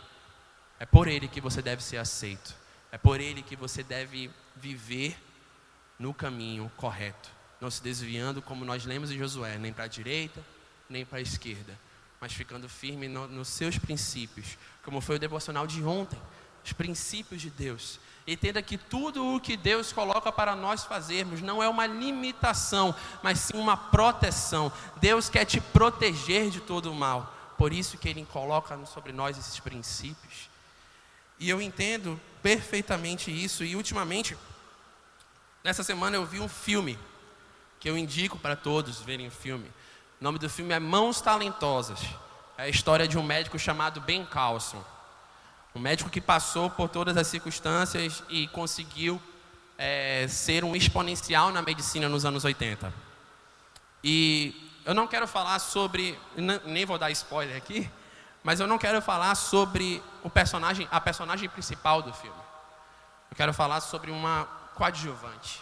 É 0.80 0.86
por 0.86 1.08
ele 1.08 1.28
que 1.28 1.42
você 1.42 1.62
deve 1.62 1.84
ser 1.84 1.98
aceito. 1.98 2.56
É 2.92 2.98
por 2.98 3.20
ele 3.20 3.42
que 3.42 3.56
você 3.56 3.84
deve 3.84 4.32
viver 4.56 5.18
no 6.00 6.14
caminho 6.14 6.72
correto 6.78 7.36
não 7.60 7.72
se 7.72 7.82
desviando, 7.82 8.42
como 8.42 8.66
nós 8.66 8.86
lemos 8.86 9.12
em 9.12 9.18
Josué, 9.18 9.58
nem 9.58 9.74
para 9.74 9.86
a 9.86 9.88
direita, 9.88 10.44
nem 10.90 11.06
para 11.06 11.18
a 11.18 11.22
esquerda, 11.22 11.78
mas 12.26 12.34
ficando 12.34 12.68
firme 12.68 13.08
no, 13.08 13.28
nos 13.28 13.50
seus 13.50 13.78
princípios, 13.78 14.58
como 14.84 15.00
foi 15.00 15.18
o 15.18 15.20
devocional 15.20 15.68
de 15.68 15.84
ontem, 15.84 16.20
os 16.64 16.74
princípios 16.74 17.40
de 17.40 17.52
Deus. 17.52 18.00
Entenda 18.26 18.64
que 18.64 18.80
tudo 18.80 19.36
o 19.36 19.40
que 19.40 19.56
Deus 19.56 19.94
coloca 19.94 20.32
para 20.32 20.56
nós 20.56 20.84
fazermos 20.84 21.40
não 21.40 21.62
é 21.62 21.70
uma 21.70 21.86
limitação, 21.86 22.96
mas 23.22 23.38
sim 23.38 23.56
uma 23.56 23.78
proteção. 23.78 24.72
Deus 24.96 25.30
quer 25.30 25.46
te 25.46 25.62
proteger 25.62 26.50
de 26.50 26.62
todo 26.62 26.92
o 26.92 26.96
mal. 26.96 27.32
Por 27.60 27.72
isso 27.72 27.96
que 27.96 28.10
Ele 28.10 28.26
coloca 28.26 28.84
sobre 28.88 29.14
nós 29.14 29.38
esses 29.38 29.60
princípios. 29.60 30.50
E 31.40 31.48
eu 31.48 31.62
entendo 31.62 32.20
perfeitamente 32.42 33.30
isso. 33.30 33.64
E 33.64 33.76
ultimamente, 33.76 34.36
nessa 35.64 35.84
semana 35.84 36.16
eu 36.16 36.26
vi 36.26 36.40
um 36.40 36.50
filme 36.50 36.98
que 37.80 37.88
eu 37.88 37.96
indico 37.96 38.40
para 38.40 38.56
todos 38.56 39.00
verem 39.02 39.28
o 39.28 39.32
filme. 39.32 39.72
Nome 40.26 40.40
do 40.40 40.50
filme 40.50 40.74
é 40.74 40.80
Mãos 40.80 41.22
Talentosas. 41.22 42.00
É 42.58 42.64
a 42.64 42.68
história 42.68 43.08
de 43.08 43.16
um 43.16 43.22
médico 43.22 43.60
chamado 43.60 44.02
Ben 44.02 44.26
Carlson. 44.26 44.84
Um 45.76 45.80
médico 45.80 46.10
que 46.10 46.20
passou 46.20 46.68
por 46.68 46.90
todas 46.90 47.16
as 47.16 47.28
circunstâncias 47.28 48.24
e 48.28 48.48
conseguiu 48.48 49.22
é, 49.78 50.26
ser 50.28 50.64
um 50.64 50.76
exponencial 50.76 51.52
na 51.52 51.62
medicina 51.62 52.10
nos 52.10 52.26
anos 52.26 52.44
80. 52.44 52.92
E 54.04 54.72
eu 54.84 54.96
não 54.96 55.06
quero 55.06 55.28
falar 55.28 55.60
sobre, 55.60 56.18
nem 56.66 56.88
vou 56.88 56.98
dar 56.98 57.12
spoiler 57.12 57.56
aqui, 57.56 57.88
mas 58.44 58.60
eu 58.60 58.66
não 58.66 58.80
quero 58.80 59.04
falar 59.04 59.36
sobre 59.36 60.02
o 60.24 60.30
personagem, 60.32 60.88
a 60.90 61.00
personagem 61.00 61.48
principal 61.48 62.02
do 62.02 62.12
filme. 62.12 62.42
Eu 63.30 63.38
quero 63.38 63.54
falar 63.54 63.80
sobre 63.80 64.10
uma 64.10 64.46
coadjuvante, 64.74 65.62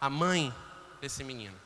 a 0.00 0.08
mãe 0.08 0.54
desse 1.00 1.24
menino. 1.24 1.65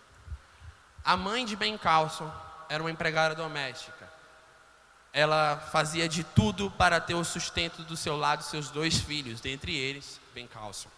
A 1.05 1.17
mãe 1.17 1.45
de 1.45 1.57
Ben 1.57 1.77
Carlson 1.79 2.31
era 2.69 2.83
uma 2.83 2.91
empregada 2.91 3.35
doméstica. 3.35 4.09
Ela 5.13 5.57
fazia 5.73 6.09
de 6.09 6.23
tudo 6.23 6.71
para 6.71 7.01
ter 7.01 7.15
o 7.15 7.25
sustento 7.25 7.83
do 7.83 7.97
seu 7.97 8.17
lado 8.17 8.45
seus 8.45 8.71
dois 8.71 8.99
filhos, 8.99 9.41
dentre 9.41 9.75
eles 9.75 10.21
Ben 10.35 10.47
Carlson. 10.47 10.89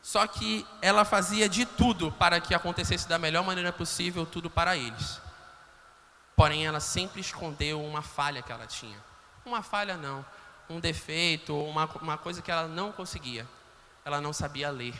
Só 0.00 0.26
que 0.26 0.64
ela 0.80 1.04
fazia 1.04 1.48
de 1.48 1.66
tudo 1.66 2.12
para 2.12 2.40
que 2.40 2.54
acontecesse 2.54 3.08
da 3.08 3.18
melhor 3.18 3.44
maneira 3.44 3.72
possível 3.72 4.24
tudo 4.24 4.48
para 4.48 4.76
eles. 4.76 5.20
Porém, 6.36 6.64
ela 6.64 6.80
sempre 6.80 7.20
escondeu 7.20 7.82
uma 7.84 8.02
falha 8.02 8.40
que 8.40 8.52
ela 8.52 8.66
tinha. 8.66 8.96
Uma 9.44 9.62
falha 9.62 9.96
não, 9.96 10.24
um 10.70 10.78
defeito, 10.78 11.58
uma, 11.58 11.86
uma 12.00 12.16
coisa 12.16 12.40
que 12.40 12.50
ela 12.50 12.68
não 12.68 12.92
conseguia. 12.92 13.46
Ela 14.04 14.20
não 14.20 14.32
sabia 14.32 14.70
ler. 14.70 14.94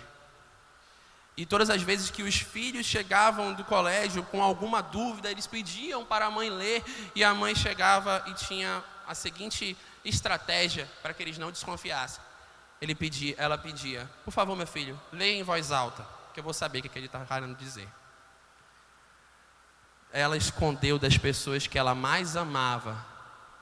E 1.36 1.44
todas 1.44 1.68
as 1.68 1.82
vezes 1.82 2.10
que 2.10 2.22
os 2.22 2.36
filhos 2.36 2.86
chegavam 2.86 3.52
do 3.52 3.62
colégio 3.62 4.22
com 4.22 4.42
alguma 4.42 4.82
dúvida, 4.82 5.30
eles 5.30 5.46
pediam 5.46 6.04
para 6.04 6.26
a 6.26 6.30
mãe 6.30 6.48
ler, 6.48 6.82
e 7.14 7.22
a 7.22 7.34
mãe 7.34 7.54
chegava 7.54 8.24
e 8.26 8.34
tinha 8.34 8.82
a 9.06 9.14
seguinte 9.14 9.76
estratégia 10.02 10.90
para 11.02 11.12
que 11.12 11.22
eles 11.22 11.36
não 11.36 11.52
desconfiassem. 11.52 12.22
Ele 12.80 12.94
pedia, 12.94 13.34
ela 13.36 13.58
pedia: 13.58 14.08
Por 14.24 14.30
favor, 14.30 14.56
meu 14.56 14.66
filho, 14.66 14.98
leia 15.12 15.38
em 15.38 15.42
voz 15.42 15.70
alta, 15.70 16.06
que 16.32 16.40
eu 16.40 16.44
vou 16.44 16.54
saber 16.54 16.78
o 16.78 16.82
que 16.82 16.98
ele 16.98 17.06
está 17.06 17.22
querendo 17.24 17.56
dizer. 17.56 17.88
Ela 20.10 20.38
escondeu 20.38 20.98
das 20.98 21.18
pessoas 21.18 21.66
que 21.66 21.78
ela 21.78 21.94
mais 21.94 22.34
amava 22.34 23.04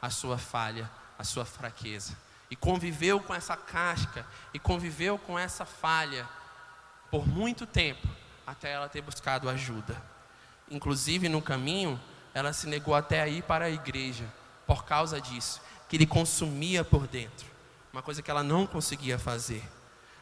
a 0.01 0.11
sua 0.11 0.39
falha, 0.39 0.89
a 1.19 1.25
sua 1.25 1.45
fraqueza. 1.45 2.17
E 2.49 2.55
conviveu 2.55 3.19
com 3.19 3.35
essa 3.35 3.57
casca, 3.57 4.25
e 4.53 4.61
conviveu 4.61 5.19
com 5.19 5.37
essa 5.37 5.65
falha 5.65 6.29
por 7.15 7.29
muito 7.29 7.65
tempo, 7.65 8.09
até 8.45 8.73
ela 8.73 8.89
ter 8.89 9.01
buscado 9.01 9.49
ajuda. 9.49 10.03
Inclusive, 10.69 11.29
no 11.29 11.41
caminho, 11.41 12.01
ela 12.35 12.53
se 12.53 12.67
negou 12.67 12.93
até 12.93 13.23
a 13.23 13.29
ir 13.29 13.45
para 13.45 13.67
a 13.67 13.71
igreja, 13.71 14.25
por 14.67 14.85
causa 14.85 15.21
disso, 15.21 15.63
que 15.89 15.95
ele 15.95 16.07
consumia 16.07 16.83
por 16.83 17.07
dentro, 17.07 17.47
uma 17.93 18.03
coisa 18.03 18.21
que 18.21 18.29
ela 18.29 18.43
não 18.43 18.67
conseguia 18.67 19.17
fazer. 19.17 19.63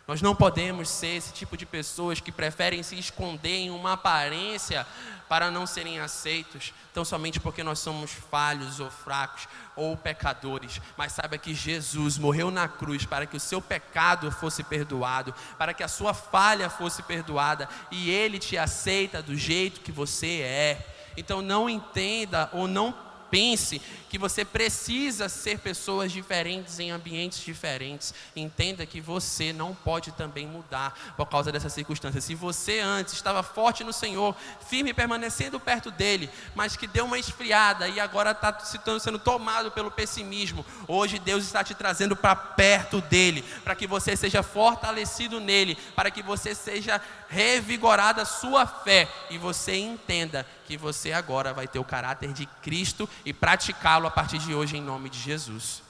Nós 0.06 0.20
não 0.20 0.34
podemos 0.34 0.88
ser 0.88 1.16
esse 1.16 1.32
tipo 1.32 1.56
de 1.56 1.64
pessoas 1.64 2.20
que 2.20 2.32
preferem 2.32 2.82
se 2.82 2.98
esconder 2.98 3.56
em 3.56 3.70
uma 3.70 3.92
aparência 3.92 4.84
para 5.28 5.50
não 5.50 5.64
serem 5.64 6.00
aceitos, 6.00 6.74
tão 6.92 7.04
somente 7.04 7.38
porque 7.38 7.62
nós 7.62 7.78
somos 7.78 8.10
falhos 8.10 8.80
ou 8.80 8.90
fracos 8.90 9.48
ou 9.76 9.96
pecadores. 9.96 10.80
Mas 10.96 11.12
saiba 11.12 11.38
que 11.38 11.54
Jesus 11.54 12.18
morreu 12.18 12.50
na 12.50 12.66
cruz 12.66 13.06
para 13.06 13.26
que 13.26 13.36
o 13.36 13.40
seu 13.40 13.62
pecado 13.62 14.30
fosse 14.32 14.64
perdoado, 14.64 15.32
para 15.56 15.72
que 15.72 15.84
a 15.84 15.88
sua 15.88 16.12
falha 16.12 16.68
fosse 16.68 17.02
perdoada, 17.04 17.68
e 17.90 18.10
ele 18.10 18.38
te 18.38 18.58
aceita 18.58 19.22
do 19.22 19.36
jeito 19.36 19.80
que 19.80 19.92
você 19.92 20.40
é. 20.40 20.86
Então 21.16 21.40
não 21.40 21.70
entenda 21.70 22.50
ou 22.52 22.66
não 22.66 22.92
pense 23.30 23.80
que 24.12 24.18
você 24.18 24.44
precisa 24.44 25.26
ser 25.26 25.58
pessoas 25.60 26.12
diferentes 26.12 26.78
em 26.78 26.90
ambientes 26.90 27.42
diferentes. 27.42 28.12
Entenda 28.36 28.84
que 28.84 29.00
você 29.00 29.54
não 29.54 29.74
pode 29.74 30.12
também 30.12 30.46
mudar 30.46 31.14
por 31.16 31.24
causa 31.24 31.50
dessas 31.50 31.72
circunstâncias. 31.72 32.22
Se 32.22 32.34
você 32.34 32.80
antes 32.80 33.14
estava 33.14 33.42
forte 33.42 33.82
no 33.82 33.90
Senhor, 33.90 34.36
firme 34.68 34.92
permanecendo 34.92 35.58
perto 35.58 35.90
dele, 35.90 36.28
mas 36.54 36.76
que 36.76 36.86
deu 36.86 37.06
uma 37.06 37.18
esfriada 37.18 37.88
e 37.88 37.98
agora 37.98 38.32
está 38.32 38.54
sendo 39.00 39.18
tomado 39.18 39.70
pelo 39.70 39.90
pessimismo, 39.90 40.62
hoje 40.86 41.18
Deus 41.18 41.42
está 41.44 41.64
te 41.64 41.74
trazendo 41.74 42.14
para 42.14 42.36
perto 42.36 43.00
dele, 43.00 43.42
para 43.64 43.74
que 43.74 43.86
você 43.86 44.14
seja 44.14 44.42
fortalecido 44.42 45.40
nele, 45.40 45.74
para 45.96 46.10
que 46.10 46.22
você 46.22 46.54
seja 46.54 47.00
revigorada 47.30 48.20
a 48.20 48.26
sua 48.26 48.66
fé 48.66 49.08
e 49.30 49.38
você 49.38 49.74
entenda 49.74 50.46
que 50.66 50.76
você 50.76 51.12
agora 51.12 51.52
vai 51.52 51.66
ter 51.66 51.78
o 51.78 51.84
caráter 51.84 52.32
de 52.32 52.46
Cristo 52.62 53.08
e 53.24 53.32
praticá-lo 53.32 54.01
a 54.06 54.10
partir 54.10 54.38
de 54.38 54.54
hoje 54.54 54.76
em 54.76 54.82
nome 54.82 55.08
de 55.08 55.18
Jesus. 55.18 55.82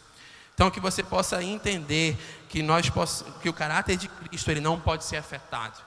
Então 0.55 0.71
que 0.71 0.81
você 0.81 1.03
possa 1.03 1.43
entender 1.43 2.17
que 2.49 2.63
nós 2.63 2.91
que 3.41 3.49
o 3.49 3.53
caráter 3.53 3.97
de 3.97 4.09
Cristo 4.09 4.51
ele 4.51 4.61
não 4.61 4.79
pode 4.79 5.05
ser 5.05 5.17
afetado. 5.17 5.79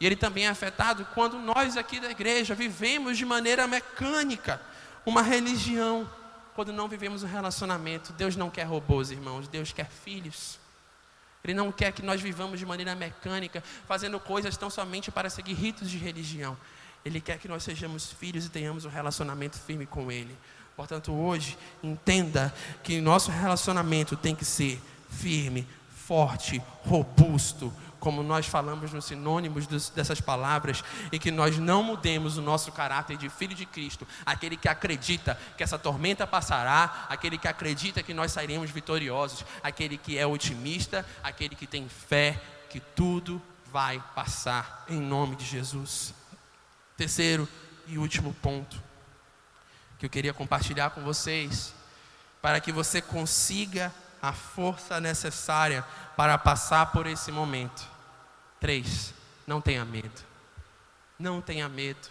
E 0.00 0.06
ele 0.06 0.16
também 0.16 0.46
é 0.46 0.48
afetado 0.48 1.06
quando 1.14 1.38
nós 1.38 1.76
aqui 1.76 2.00
da 2.00 2.10
igreja 2.10 2.54
vivemos 2.54 3.18
de 3.18 3.24
maneira 3.24 3.66
mecânica 3.66 4.60
uma 5.04 5.22
religião, 5.22 6.08
quando 6.54 6.72
não 6.72 6.88
vivemos 6.88 7.22
um 7.22 7.26
relacionamento. 7.26 8.12
Deus 8.12 8.36
não 8.36 8.50
quer 8.50 8.64
robôs, 8.64 9.10
irmãos, 9.10 9.48
Deus 9.48 9.72
quer 9.72 9.88
filhos. 9.88 10.58
Ele 11.42 11.54
não 11.54 11.72
quer 11.72 11.92
que 11.92 12.02
nós 12.02 12.20
vivamos 12.20 12.58
de 12.58 12.66
maneira 12.66 12.94
mecânica, 12.94 13.62
fazendo 13.86 14.20
coisas 14.20 14.56
tão 14.56 14.68
somente 14.68 15.10
para 15.10 15.30
seguir 15.30 15.54
ritos 15.54 15.90
de 15.90 15.96
religião. 15.96 16.56
Ele 17.04 17.20
quer 17.20 17.38
que 17.38 17.48
nós 17.48 17.62
sejamos 17.62 18.12
filhos 18.12 18.44
e 18.44 18.50
tenhamos 18.50 18.84
um 18.84 18.90
relacionamento 18.90 19.58
firme 19.58 19.86
com 19.86 20.12
Ele. 20.12 20.36
Portanto, 20.76 21.12
hoje, 21.12 21.58
entenda 21.82 22.54
que 22.82 23.00
nosso 23.00 23.30
relacionamento 23.30 24.16
tem 24.16 24.34
que 24.34 24.44
ser 24.44 24.80
firme, 25.10 25.66
forte, 26.06 26.62
robusto, 26.84 27.72
como 28.00 28.22
nós 28.22 28.46
falamos 28.46 28.92
nos 28.92 29.04
sinônimos 29.04 29.66
dessas 29.90 30.20
palavras, 30.20 30.82
e 31.12 31.18
que 31.18 31.30
nós 31.30 31.58
não 31.58 31.82
mudemos 31.82 32.38
o 32.38 32.42
nosso 32.42 32.72
caráter 32.72 33.16
de 33.16 33.28
filho 33.28 33.54
de 33.54 33.66
Cristo, 33.66 34.06
aquele 34.24 34.56
que 34.56 34.68
acredita 34.68 35.38
que 35.56 35.62
essa 35.62 35.78
tormenta 35.78 36.26
passará, 36.26 37.06
aquele 37.08 37.36
que 37.36 37.46
acredita 37.46 38.02
que 38.02 38.14
nós 38.14 38.32
sairemos 38.32 38.70
vitoriosos, 38.70 39.44
aquele 39.62 39.98
que 39.98 40.18
é 40.18 40.26
otimista, 40.26 41.04
aquele 41.22 41.54
que 41.54 41.66
tem 41.66 41.88
fé 41.88 42.40
que 42.70 42.80
tudo 42.80 43.40
vai 43.70 44.02
passar, 44.14 44.84
em 44.88 44.98
nome 44.98 45.36
de 45.36 45.44
Jesus. 45.44 46.14
Terceiro 46.96 47.46
e 47.86 47.98
último 47.98 48.34
ponto 48.34 48.89
que 50.00 50.06
eu 50.06 50.10
queria 50.10 50.32
compartilhar 50.32 50.88
com 50.90 51.02
vocês, 51.02 51.74
para 52.40 52.58
que 52.58 52.72
você 52.72 53.02
consiga 53.02 53.92
a 54.22 54.32
força 54.32 54.98
necessária 54.98 55.84
para 56.16 56.38
passar 56.38 56.90
por 56.90 57.06
esse 57.06 57.30
momento. 57.30 57.86
Três, 58.58 59.12
não 59.46 59.60
tenha 59.60 59.84
medo. 59.84 60.22
Não 61.18 61.42
tenha 61.42 61.68
medo. 61.68 62.08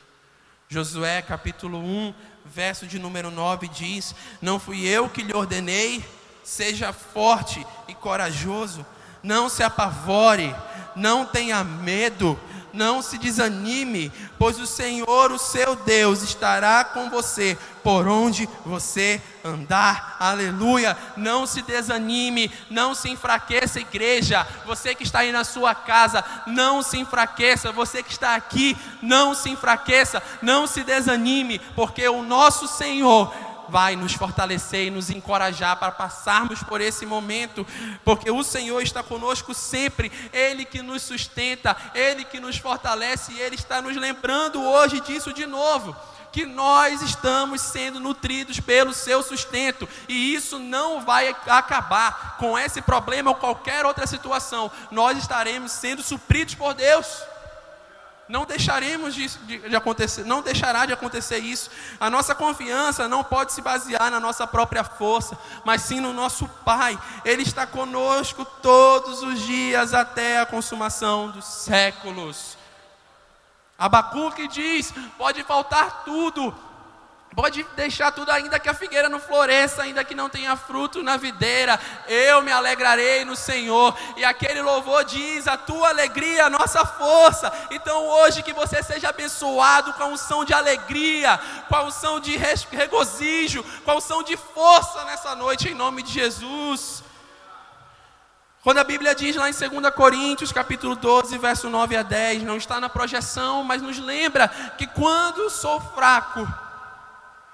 Josué 0.67 1.23
capítulo 1.23 1.80
1, 1.80 2.13
verso 2.45 2.86
de 2.86 2.99
número 2.99 3.32
9 3.32 3.67
diz: 3.69 4.13
Não 4.39 4.60
fui 4.60 4.86
eu 4.86 5.10
que 5.10 5.23
lhe 5.23 5.34
ordenei, 5.34 6.08
seja 6.43 6.93
forte 6.93 7.65
e 7.88 7.95
corajoso, 7.95 8.86
não 9.23 9.49
se 9.49 9.63
apavore, 9.63 10.56
não 10.95 11.25
tenha 11.25 11.63
medo, 11.63 12.39
não 12.73 13.01
se 13.01 13.17
desanime, 13.17 14.12
pois 14.38 14.60
o 14.60 14.65
Senhor, 14.65 15.32
o 15.32 15.38
seu 15.39 15.75
Deus, 15.75 16.21
estará 16.21 16.84
com 16.84 17.10
você 17.10 17.58
por 17.84 18.08
onde 18.08 18.47
você 18.65 19.21
andar. 19.43 20.17
Aleluia! 20.19 20.97
Não 21.15 21.45
se 21.45 21.62
desanime, 21.62 22.51
não 22.69 22.93
se 22.93 23.10
enfraqueça, 23.10 23.79
igreja. 23.79 24.45
Você 24.65 24.93
que 24.93 25.03
está 25.03 25.19
aí 25.19 25.32
na 25.32 25.43
sua 25.43 25.73
casa, 25.73 26.23
não 26.45 26.82
se 26.82 26.97
enfraqueça. 26.97 27.71
Você 27.71 28.03
que 28.03 28.12
está 28.12 28.36
aqui, 28.36 28.77
não 29.01 29.34
se 29.34 29.49
enfraqueça, 29.49 30.21
não 30.41 30.67
se 30.67 30.84
desanime, 30.84 31.60
porque 31.75 32.08
o 32.08 32.23
nosso 32.23 32.67
Senhor 32.67 33.34
vai 33.69 33.95
nos 33.95 34.13
fortalecer 34.13 34.88
e 34.88 34.91
nos 34.91 35.10
encorajar 35.10 35.77
para 35.77 35.91
passarmos 35.91 36.63
por 36.63 36.82
esse 36.82 37.05
momento, 37.05 37.65
porque 38.03 38.29
o 38.29 38.43
Senhor 38.43 38.82
está 38.82 39.03
conosco 39.03 39.53
sempre, 39.53 40.12
Ele 40.34 40.65
que 40.65 40.82
nos 40.82 41.03
sustenta, 41.03 41.75
Ele 41.93 42.25
que 42.25 42.39
nos 42.39 42.58
fortalece 42.58 43.34
e 43.34 43.39
Ele 43.39 43.55
está 43.55 43.82
nos 43.82 43.95
lembrando 43.95 44.62
hoje 44.62 44.99
disso 45.01 45.34
de 45.34 45.45
novo 45.45 45.95
que 46.32 46.45
nós 46.45 47.01
estamos 47.01 47.60
sendo 47.60 47.99
nutridos 47.99 48.60
pelo 48.60 48.93
seu 48.93 49.23
sustento, 49.23 49.89
e 50.08 50.34
isso 50.36 50.60
não 50.60 51.01
vai 51.01 51.36
acabar 51.47 52.38
com 52.38 52.58
esse 52.58 52.84
problema 52.84 53.32
ou 53.32 53.36
qualquer 53.36 53.84
outra 53.86 54.05
situação, 54.05 54.71
nós 54.91 55.17
estaremos 55.17 55.71
sendo 55.71 56.03
supridos 56.03 56.53
por 56.53 56.75
Deus 56.75 57.08
não 58.29 58.45
deixaremos 58.45 59.15
de, 59.15 59.27
de, 59.27 59.57
de, 59.69 59.75
acontecer, 59.75 60.23
não 60.23 60.43
deixará 60.43 60.85
de 60.85 60.93
acontecer 60.93 61.39
isso. 61.39 61.71
A 61.99 62.11
nossa 62.11 62.35
confiança 62.35 63.07
não 63.07 63.23
pode 63.23 63.51
se 63.51 63.61
basear 63.61 64.11
na 64.11 64.19
nossa 64.19 64.45
própria 64.45 64.83
força, 64.83 65.35
mas 65.65 65.81
sim 65.81 65.99
no 65.99 66.13
nosso 66.13 66.47
Pai. 66.63 66.97
Ele 67.25 67.41
está 67.41 67.65
conosco 67.65 68.45
todos 68.45 69.23
os 69.23 69.41
dias 69.41 69.95
até 69.95 70.39
a 70.39 70.45
consumação 70.45 71.31
dos 71.31 71.43
séculos. 71.43 72.55
Abacuque 73.79 74.47
diz: 74.47 74.93
pode 75.17 75.43
faltar 75.43 76.03
tudo, 76.05 76.53
Pode 77.35 77.63
deixar 77.75 78.11
tudo, 78.11 78.31
ainda 78.31 78.59
que 78.59 78.67
a 78.67 78.73
figueira 78.73 79.07
não 79.07 79.19
floresça, 79.19 79.83
ainda 79.83 80.03
que 80.03 80.15
não 80.15 80.29
tenha 80.29 80.55
fruto 80.57 81.03
na 81.03 81.15
videira, 81.15 81.79
eu 82.07 82.41
me 82.41 82.51
alegrarei 82.51 83.23
no 83.23 83.35
Senhor. 83.35 83.95
E 84.17 84.25
aquele 84.25 84.61
louvor 84.61 85.05
diz: 85.05 85.47
a 85.47 85.55
tua 85.55 85.89
alegria, 85.89 86.47
a 86.47 86.49
nossa 86.49 86.83
força. 86.83 87.51
Então 87.69 88.07
hoje 88.07 88.41
que 88.41 88.51
você 88.51 88.81
seja 88.81 89.09
abençoado 89.09 89.93
com 89.93 90.03
a 90.03 90.07
unção 90.07 90.43
de 90.43 90.53
alegria, 90.53 91.39
com 91.67 91.75
a 91.75 91.83
unção 91.83 92.19
de 92.19 92.35
regozijo, 92.35 93.63
com 93.85 93.91
a 93.91 93.95
unção 93.95 94.23
de 94.23 94.35
força 94.35 95.05
nessa 95.05 95.35
noite, 95.35 95.69
em 95.69 95.75
nome 95.75 96.01
de 96.01 96.11
Jesus. 96.11 97.03
Quando 98.63 98.79
a 98.79 98.83
Bíblia 98.83 99.15
diz 99.15 99.35
lá 99.35 99.49
em 99.49 99.53
2 99.53 99.93
Coríntios, 99.95 100.51
capítulo 100.51 100.95
12, 100.95 101.37
verso 101.37 101.69
9 101.69 101.95
a 101.95 102.03
10, 102.03 102.43
não 102.43 102.57
está 102.57 102.79
na 102.79 102.89
projeção, 102.89 103.63
mas 103.63 103.81
nos 103.81 103.97
lembra 103.99 104.49
que 104.77 104.85
quando 104.85 105.49
sou 105.49 105.79
fraco, 105.79 106.45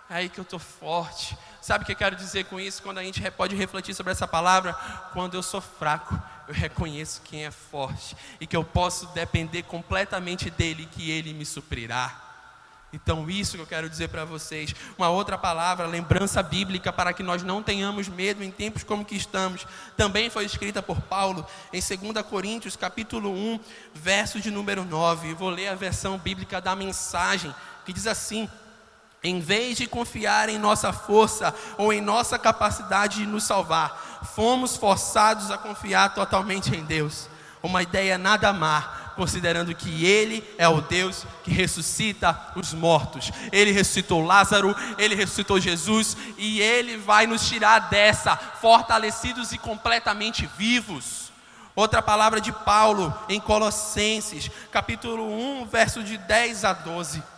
é 0.10 0.16
aí 0.16 0.30
que 0.30 0.40
eu 0.40 0.44
estou 0.44 0.60
forte. 0.60 1.38
Sabe 1.62 1.84
o 1.84 1.86
que 1.86 1.94
eu 1.94 1.98
quero 1.98 2.16
dizer 2.16 2.46
com 2.46 2.60
isso? 2.60 2.84
Quando 2.84 3.00
a 3.00 3.04
gente 3.04 3.20
pode 3.32 3.56
refletir 3.56 3.96
sobre 3.96 4.12
essa 4.12 4.28
palavra, 4.28 4.74
quando 5.14 5.34
eu 5.34 5.42
sou 5.42 5.60
fraco, 5.62 6.22
eu 6.48 6.54
reconheço 6.54 7.22
quem 7.24 7.46
é 7.46 7.52
forte 7.52 8.16
e 8.40 8.46
que 8.46 8.56
eu 8.56 8.64
posso 8.64 9.08
depender 9.08 9.64
completamente 9.64 10.50
dele, 10.50 10.88
que 10.92 11.10
ele 11.10 11.34
me 11.34 11.46
suprirá. 11.46 12.22
Então, 12.94 13.30
isso 13.30 13.58
que 13.58 13.62
eu 13.62 13.68
quero 13.68 13.90
dizer 13.90 14.08
para 14.08 14.24
vocês. 14.24 14.74
Uma 14.98 15.10
outra 15.10 15.38
palavra, 15.38 15.86
lembrança 15.86 16.42
bíblica, 16.42 16.94
para 16.94 17.12
que 17.12 17.24
nós 17.24 17.44
não 17.44 17.62
tenhamos 17.62 18.08
medo 18.08 18.42
em 18.42 18.50
tempos 18.50 18.84
como 18.84 19.04
que 19.04 19.16
estamos, 19.16 19.68
também 19.98 20.30
foi 20.30 20.46
escrita 20.46 20.82
por 20.82 21.02
Paulo 21.02 21.46
em 21.74 21.82
2 21.82 22.26
Coríntios, 22.26 22.78
capítulo 22.78 23.32
1, 23.32 23.60
verso 23.94 24.40
de 24.40 24.50
número 24.50 24.86
9. 24.86 25.32
Eu 25.32 25.36
vou 25.36 25.50
ler 25.50 25.68
a 25.68 25.76
versão 25.76 26.18
bíblica 26.18 26.62
da 26.62 26.74
mensagem, 26.74 27.54
que 27.86 27.92
diz 27.92 28.08
assim: 28.08 28.50
em 29.26 29.40
vez 29.40 29.78
de 29.78 29.88
confiar 29.88 30.50
em 30.50 30.60
nossa 30.60 30.94
força 30.94 31.54
ou 31.78 31.92
em 31.92 32.00
nossa 32.00 32.38
capacidade 32.38 33.18
de 33.18 33.26
nos 33.26 33.44
salvar, 33.44 34.22
fomos 34.36 34.78
forçados 34.78 35.50
a 35.50 35.58
confiar 35.58 36.14
totalmente 36.14 36.76
em 36.76 36.84
Deus. 36.84 37.28
Uma 37.64 37.82
ideia 37.82 38.20
nada 38.20 38.54
má, 38.54 39.14
considerando 39.16 39.74
que 39.74 40.06
Ele 40.06 40.44
é 40.60 40.70
o 40.70 40.82
Deus 40.82 41.26
que 41.44 41.50
ressuscita 41.50 42.40
os 42.56 42.72
mortos. 42.72 43.32
Ele 43.52 43.72
ressuscitou 43.72 44.24
Lázaro, 44.24 44.76
Ele 44.96 45.16
ressuscitou 45.16 45.60
Jesus 45.60 46.16
e 46.38 46.62
Ele 46.62 46.96
vai 46.96 47.26
nos 47.26 47.50
tirar 47.50 47.90
dessa, 47.90 48.38
fortalecidos 48.38 49.52
e 49.52 49.58
completamente 49.58 50.48
vivos. 50.56 51.32
Outra 51.76 52.00
palavra 52.00 52.40
de 52.40 52.52
Paulo 52.52 53.12
em 53.28 53.40
Colossenses, 53.40 54.52
capítulo 54.72 55.28
1, 55.62 55.66
verso 55.66 56.04
de 56.04 56.16
10 56.16 56.64
a 56.64 56.74
12. 56.74 57.35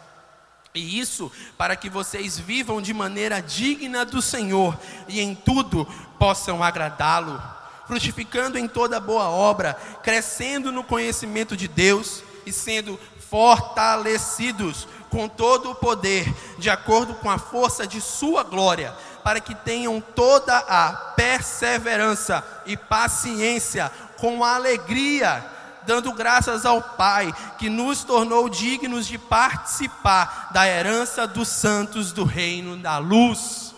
E 0.78 1.00
isso 1.00 1.32
para 1.58 1.76
que 1.76 1.90
vocês 1.90 2.38
vivam 2.38 2.82
de 2.82 2.94
maneira 2.94 3.42
digna 3.42 4.06
do 4.06 4.22
Senhor 4.22 4.78
e 5.08 5.20
em 5.20 5.34
tudo 5.36 5.86
possam 6.18 6.64
agradá-lo 6.64 7.42
frutificando 7.88 8.58
em 8.58 8.68
toda 8.68 9.00
boa 9.00 9.30
obra, 9.30 9.74
crescendo 10.04 10.72
no 10.72 10.84
conhecimento 10.84 11.56
de 11.56 11.68
Deus 11.70 12.22
e 12.46 12.52
sendo 12.52 13.00
fortalecidos 13.30 14.88
com 15.10 15.28
todo 15.28 15.72
o 15.72 15.76
poder, 15.76 16.32
de 16.60 16.70
acordo 16.70 17.16
com 17.16 17.30
a 17.30 17.38
força 17.38 17.88
de 17.88 18.02
Sua 18.02 18.44
glória, 18.44 18.94
para 19.24 19.40
que 19.40 19.56
tenham 19.56 20.02
toda 20.02 20.58
a 20.58 20.92
perseverança 21.16 22.46
e 22.66 22.76
paciência 22.76 23.90
com 24.18 24.44
alegria, 24.44 25.46
dando 25.88 26.12
graças 26.12 26.66
ao 26.66 26.82
Pai, 26.82 27.34
que 27.58 27.70
nos 27.70 28.04
tornou 28.04 28.48
dignos 28.48 29.08
de 29.08 29.18
participar 29.18 30.50
da 30.52 30.68
herança 30.68 31.26
dos 31.26 31.48
santos 31.48 32.12
do 32.12 32.24
reino 32.24 32.78
da 32.78 33.00
luz. 33.00 33.74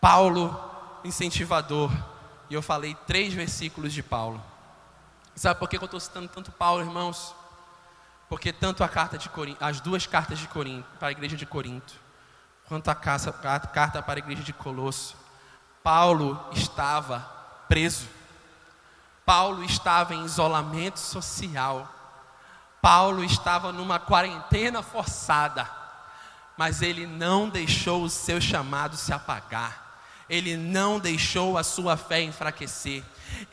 Paulo, 0.00 0.54
incentivador 1.04 1.90
e 2.52 2.54
eu 2.54 2.60
falei 2.60 2.94
três 3.06 3.32
versículos 3.32 3.94
de 3.94 4.02
Paulo. 4.02 4.42
Sabe 5.34 5.58
por 5.58 5.70
que 5.70 5.78
eu 5.78 5.84
estou 5.86 5.98
citando 5.98 6.28
tanto 6.28 6.52
Paulo, 6.52 6.82
irmãos? 6.82 7.34
Porque 8.28 8.52
tanto 8.52 8.84
a 8.84 8.88
carta 8.90 9.16
de 9.16 9.30
Corinto, 9.30 9.64
as 9.64 9.80
duas 9.80 10.06
cartas 10.06 10.38
de 10.38 10.46
Corinto, 10.48 10.86
para 10.98 11.08
a 11.08 11.12
igreja 11.12 11.34
de 11.34 11.46
Corinto, 11.46 11.94
quanto 12.66 12.90
a 12.90 12.94
carta 12.94 14.02
para 14.02 14.18
a 14.18 14.18
igreja 14.18 14.42
de 14.42 14.52
Colosso, 14.52 15.16
Paulo 15.82 16.38
estava 16.52 17.20
preso. 17.68 18.06
Paulo 19.24 19.64
estava 19.64 20.14
em 20.14 20.24
isolamento 20.24 20.98
social. 20.98 21.88
Paulo 22.80 23.22
estava 23.22 23.72
numa 23.72 23.98
quarentena 23.98 24.82
forçada. 24.82 25.68
Mas 26.56 26.82
ele 26.82 27.06
não 27.06 27.48
deixou 27.48 28.02
o 28.02 28.10
seu 28.10 28.40
chamado 28.40 28.96
se 28.96 29.12
apagar 29.12 29.82
ele 30.32 30.56
não 30.56 30.98
deixou 30.98 31.58
a 31.58 31.62
sua 31.62 31.94
fé 31.94 32.22
enfraquecer. 32.22 33.02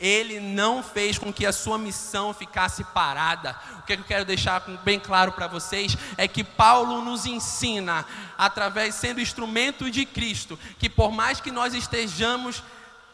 Ele 0.00 0.40
não 0.40 0.82
fez 0.82 1.18
com 1.18 1.30
que 1.30 1.44
a 1.44 1.52
sua 1.52 1.76
missão 1.76 2.32
ficasse 2.32 2.82
parada. 2.84 3.54
O 3.78 3.82
que 3.82 3.92
eu 3.92 4.02
quero 4.02 4.24
deixar 4.24 4.60
bem 4.82 4.98
claro 4.98 5.32
para 5.32 5.46
vocês 5.46 5.94
é 6.16 6.26
que 6.26 6.42
Paulo 6.42 7.02
nos 7.02 7.26
ensina, 7.26 8.06
através 8.38 8.94
sendo 8.94 9.20
instrumento 9.20 9.90
de 9.90 10.06
Cristo, 10.06 10.58
que 10.78 10.88
por 10.88 11.12
mais 11.12 11.38
que 11.38 11.50
nós 11.50 11.74
estejamos 11.74 12.62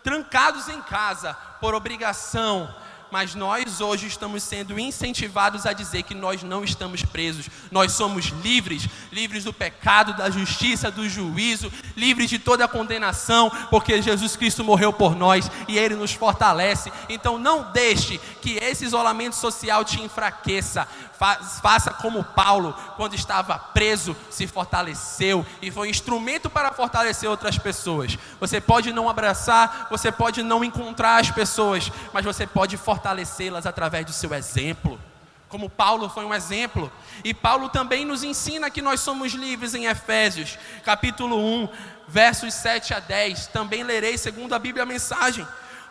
trancados 0.06 0.68
em 0.68 0.80
casa 0.82 1.34
por 1.60 1.74
obrigação, 1.74 2.72
mas 3.10 3.34
nós 3.34 3.80
hoje 3.80 4.06
estamos 4.06 4.44
sendo 4.44 4.78
incentivados 4.78 5.66
a 5.66 5.72
dizer 5.72 6.04
que 6.04 6.14
nós 6.14 6.44
não 6.44 6.62
estamos 6.62 7.02
presos, 7.02 7.50
nós 7.72 7.90
somos 7.90 8.26
livres, 8.26 8.88
livres 9.10 9.42
do 9.42 9.52
pecado, 9.52 10.14
da 10.14 10.30
justiça, 10.30 10.92
do 10.92 11.08
juízo, 11.08 11.72
livres 11.96 12.30
de 12.30 12.38
toda 12.38 12.64
a 12.64 12.68
condenação, 12.68 13.50
porque 13.68 14.00
Jesus 14.00 14.36
Cristo 14.36 14.62
morreu 14.62 14.92
por 14.92 15.16
nós 15.16 15.50
e 15.66 15.76
Ele 15.76 15.96
nos 15.96 16.12
fortalece. 16.12 16.92
Então 17.08 17.36
não 17.36 17.72
deixe 17.72 18.20
que 18.40 18.58
esse 18.58 18.84
isolamento 18.84 19.34
social 19.34 19.84
te 19.84 20.00
enfraqueça, 20.00 20.86
faça 21.18 21.90
como 21.90 22.22
Paulo, 22.22 22.74
quando 22.96 23.14
estava 23.14 23.58
preso, 23.58 24.16
se 24.30 24.46
fortaleceu 24.46 25.44
e 25.62 25.70
foi 25.70 25.88
instrumento 25.88 26.50
para 26.50 26.72
fortalecer 26.72 27.28
outras 27.28 27.58
pessoas. 27.58 28.18
Você 28.38 28.60
pode 28.60 28.92
não 28.92 29.08
abraçar, 29.08 29.88
você 29.90 30.12
pode 30.12 30.42
não 30.42 30.62
encontrar 30.62 31.20
as 31.20 31.30
pessoas, 31.30 31.90
mas 32.12 32.24
você 32.24 32.46
pode 32.46 32.76
fortalecê-las 32.76 33.66
através 33.66 34.04
do 34.04 34.12
seu 34.12 34.34
exemplo. 34.34 35.00
Como 35.48 35.70
Paulo 35.70 36.08
foi 36.08 36.24
um 36.24 36.34
exemplo. 36.34 36.90
E 37.24 37.32
Paulo 37.32 37.68
também 37.68 38.04
nos 38.04 38.24
ensina 38.24 38.70
que 38.70 38.82
nós 38.82 39.00
somos 39.00 39.32
livres 39.32 39.74
em 39.74 39.86
Efésios, 39.86 40.58
capítulo 40.84 41.38
1, 41.38 41.68
versos 42.08 42.52
7 42.54 42.92
a 42.94 43.00
10. 43.00 43.46
Também 43.48 43.82
lerei 43.82 44.18
segundo 44.18 44.54
a 44.54 44.58
Bíblia 44.58 44.82
a 44.82 44.86
mensagem 44.86 45.46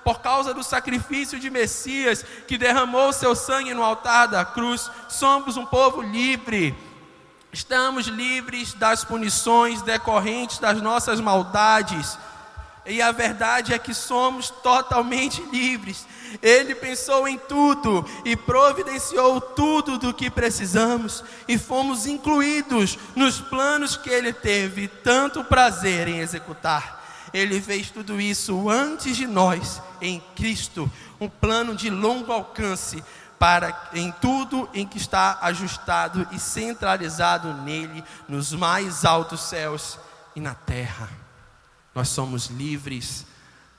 por 0.06 0.20
causa 0.20 0.54
do 0.54 0.64
sacrifício 0.64 1.40
de 1.40 1.50
Messias 1.50 2.24
que 2.48 2.60
derramou 2.60 3.12
seu 3.12 3.36
sangue 3.36 3.74
no 3.74 3.84
altar 3.84 4.28
da 4.28 4.46
cruz, 4.46 4.92
somos 5.10 5.58
um 5.58 5.66
povo 5.66 6.04
livre. 6.04 6.76
Estamos 7.52 8.06
livres 8.06 8.76
das 8.76 9.04
punições 9.04 9.82
decorrentes 9.82 10.60
das 10.60 10.80
nossas 10.80 11.20
maldades. 11.20 12.20
E 12.86 13.02
a 13.02 13.12
verdade 13.12 13.74
é 13.74 13.80
que 13.80 13.96
somos 13.96 14.52
totalmente 14.52 15.42
livres. 15.52 16.06
Ele 16.40 16.76
pensou 16.76 17.28
em 17.28 17.40
tudo 17.40 18.06
e 18.24 18.36
providenciou 18.36 19.42
tudo 19.42 19.98
do 19.98 20.14
que 20.14 20.30
precisamos, 20.30 21.24
e 21.48 21.58
fomos 21.58 22.06
incluídos 22.06 23.00
nos 23.16 23.42
planos 23.42 23.98
que 23.98 24.12
ele 24.12 24.32
teve 24.32 24.88
tanto 24.88 25.44
prazer 25.44 26.08
em 26.08 26.20
executar. 26.20 26.95
Ele 27.36 27.60
fez 27.60 27.92
tudo 27.92 28.22
isso 28.22 28.70
antes 28.70 29.18
de 29.18 29.28
nós, 29.28 29.82
em 30.00 30.22
Cristo, 30.38 30.90
um 31.20 31.28
plano 31.28 31.76
de 31.76 31.90
longo 31.90 32.32
alcance 32.32 33.04
para 33.38 33.90
em 33.94 34.10
tudo 34.22 34.70
em 34.74 34.88
que 34.88 34.98
está 34.98 35.40
ajustado 35.42 36.26
e 36.32 36.40
centralizado 36.40 37.54
nele, 37.56 38.02
nos 38.30 38.54
mais 38.54 39.04
altos 39.04 39.42
céus 39.42 40.00
e 40.34 40.40
na 40.40 40.56
terra. 40.56 41.10
Nós 41.94 42.08
somos 42.08 42.48
livres. 42.48 43.26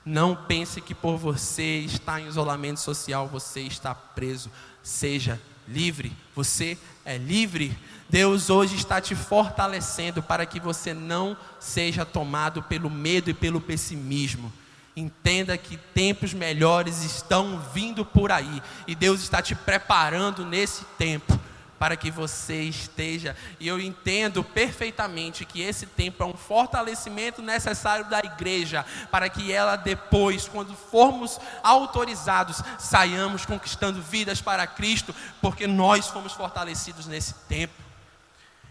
Não 0.05 0.35
pense 0.35 0.79
que 0.79 0.93
por 0.93 1.17
você 1.17 1.79
estar 1.79 2.21
em 2.21 2.27
isolamento 2.27 2.79
social 2.79 3.27
você 3.27 3.61
está 3.61 3.95
preso. 3.95 4.51
Seja 4.83 5.41
livre. 5.67 6.11
Você 6.35 6.77
é 7.05 7.17
livre. 7.17 7.77
Deus 8.09 8.49
hoje 8.49 8.75
está 8.75 9.01
te 9.01 9.15
fortalecendo 9.15 10.23
para 10.23 10.45
que 10.45 10.59
você 10.59 10.93
não 10.93 11.35
seja 11.59 12.05
tomado 12.05 12.63
pelo 12.63 12.89
medo 12.89 13.29
e 13.29 13.33
pelo 13.33 13.59
pessimismo. 13.59 14.51
Entenda 14.95 15.57
que 15.57 15.77
tempos 15.77 16.33
melhores 16.33 17.03
estão 17.03 17.59
vindo 17.73 18.03
por 18.05 18.31
aí 18.31 18.61
e 18.87 18.95
Deus 18.95 19.21
está 19.21 19.41
te 19.41 19.53
preparando 19.53 20.45
nesse 20.45 20.83
tempo 20.97 21.39
para 21.79 21.95
que 21.95 22.09
você 22.09 22.63
esteja. 22.63 23.35
E 23.59 23.67
eu 23.67 23.79
entendo 23.79 24.43
perfeitamente 24.43 25.45
que 25.45 25.61
esse 25.61 25.85
tempo 25.85 26.23
é 26.23 26.25
um 26.25 26.33
fortalecimento 26.33 27.41
necessário 27.41 28.05
da 28.05 28.19
igreja, 28.19 28.85
para 29.11 29.29
que 29.29 29.51
ela 29.51 29.75
depois, 29.75 30.47
quando 30.47 30.75
formos 30.75 31.39
autorizados, 31.63 32.61
saiamos 32.77 33.45
conquistando 33.45 34.01
vidas 34.01 34.41
para 34.41 34.65
Cristo, 34.67 35.13
porque 35.41 35.67
nós 35.67 36.07
fomos 36.07 36.33
fortalecidos 36.33 37.07
nesse 37.07 37.33
tempo. 37.47 37.73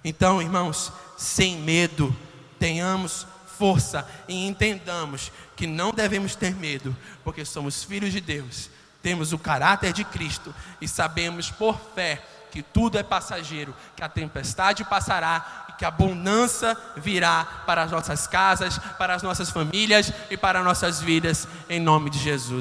Então, 0.05 0.41
irmãos, 0.41 0.93
sem 1.17 1.57
medo, 1.57 2.15
tenhamos 2.59 3.27
força 3.59 4.07
e 4.29 4.47
entendamos 4.47 5.33
que 5.57 5.67
não 5.67 5.93
devemos 5.93 6.35
ter 6.35 6.55
medo, 6.55 6.97
porque 7.25 7.45
somos 7.45 7.83
filhos 7.83 8.13
de 8.13 8.21
Deus, 8.21 8.71
temos 9.03 9.33
o 9.33 9.39
caráter 9.39 9.93
de 9.93 10.05
Cristo 10.05 10.55
e 10.81 10.87
sabemos 10.87 11.51
por 11.51 11.81
fé 11.95 12.23
que 12.57 12.63
tudo 12.63 12.97
é 12.97 13.03
passageiro, 13.03 13.75
que 13.95 14.03
a 14.03 14.09
tempestade 14.09 14.83
passará 14.83 15.67
e 15.69 15.73
que 15.73 15.85
a 15.85 15.91
bonança 15.91 16.75
virá 16.97 17.45
para 17.67 17.83
as 17.83 17.91
nossas 17.91 18.27
casas, 18.27 18.79
para 18.97 19.15
as 19.15 19.23
nossas 19.23 19.51
famílias 19.51 20.11
e 20.31 20.39
para 20.39 20.61
as 20.61 20.65
nossas 20.65 20.99
vidas, 20.99 21.47
em 21.69 21.79
nome 21.79 22.09
de 22.09 22.19
Jesus. 22.19 22.55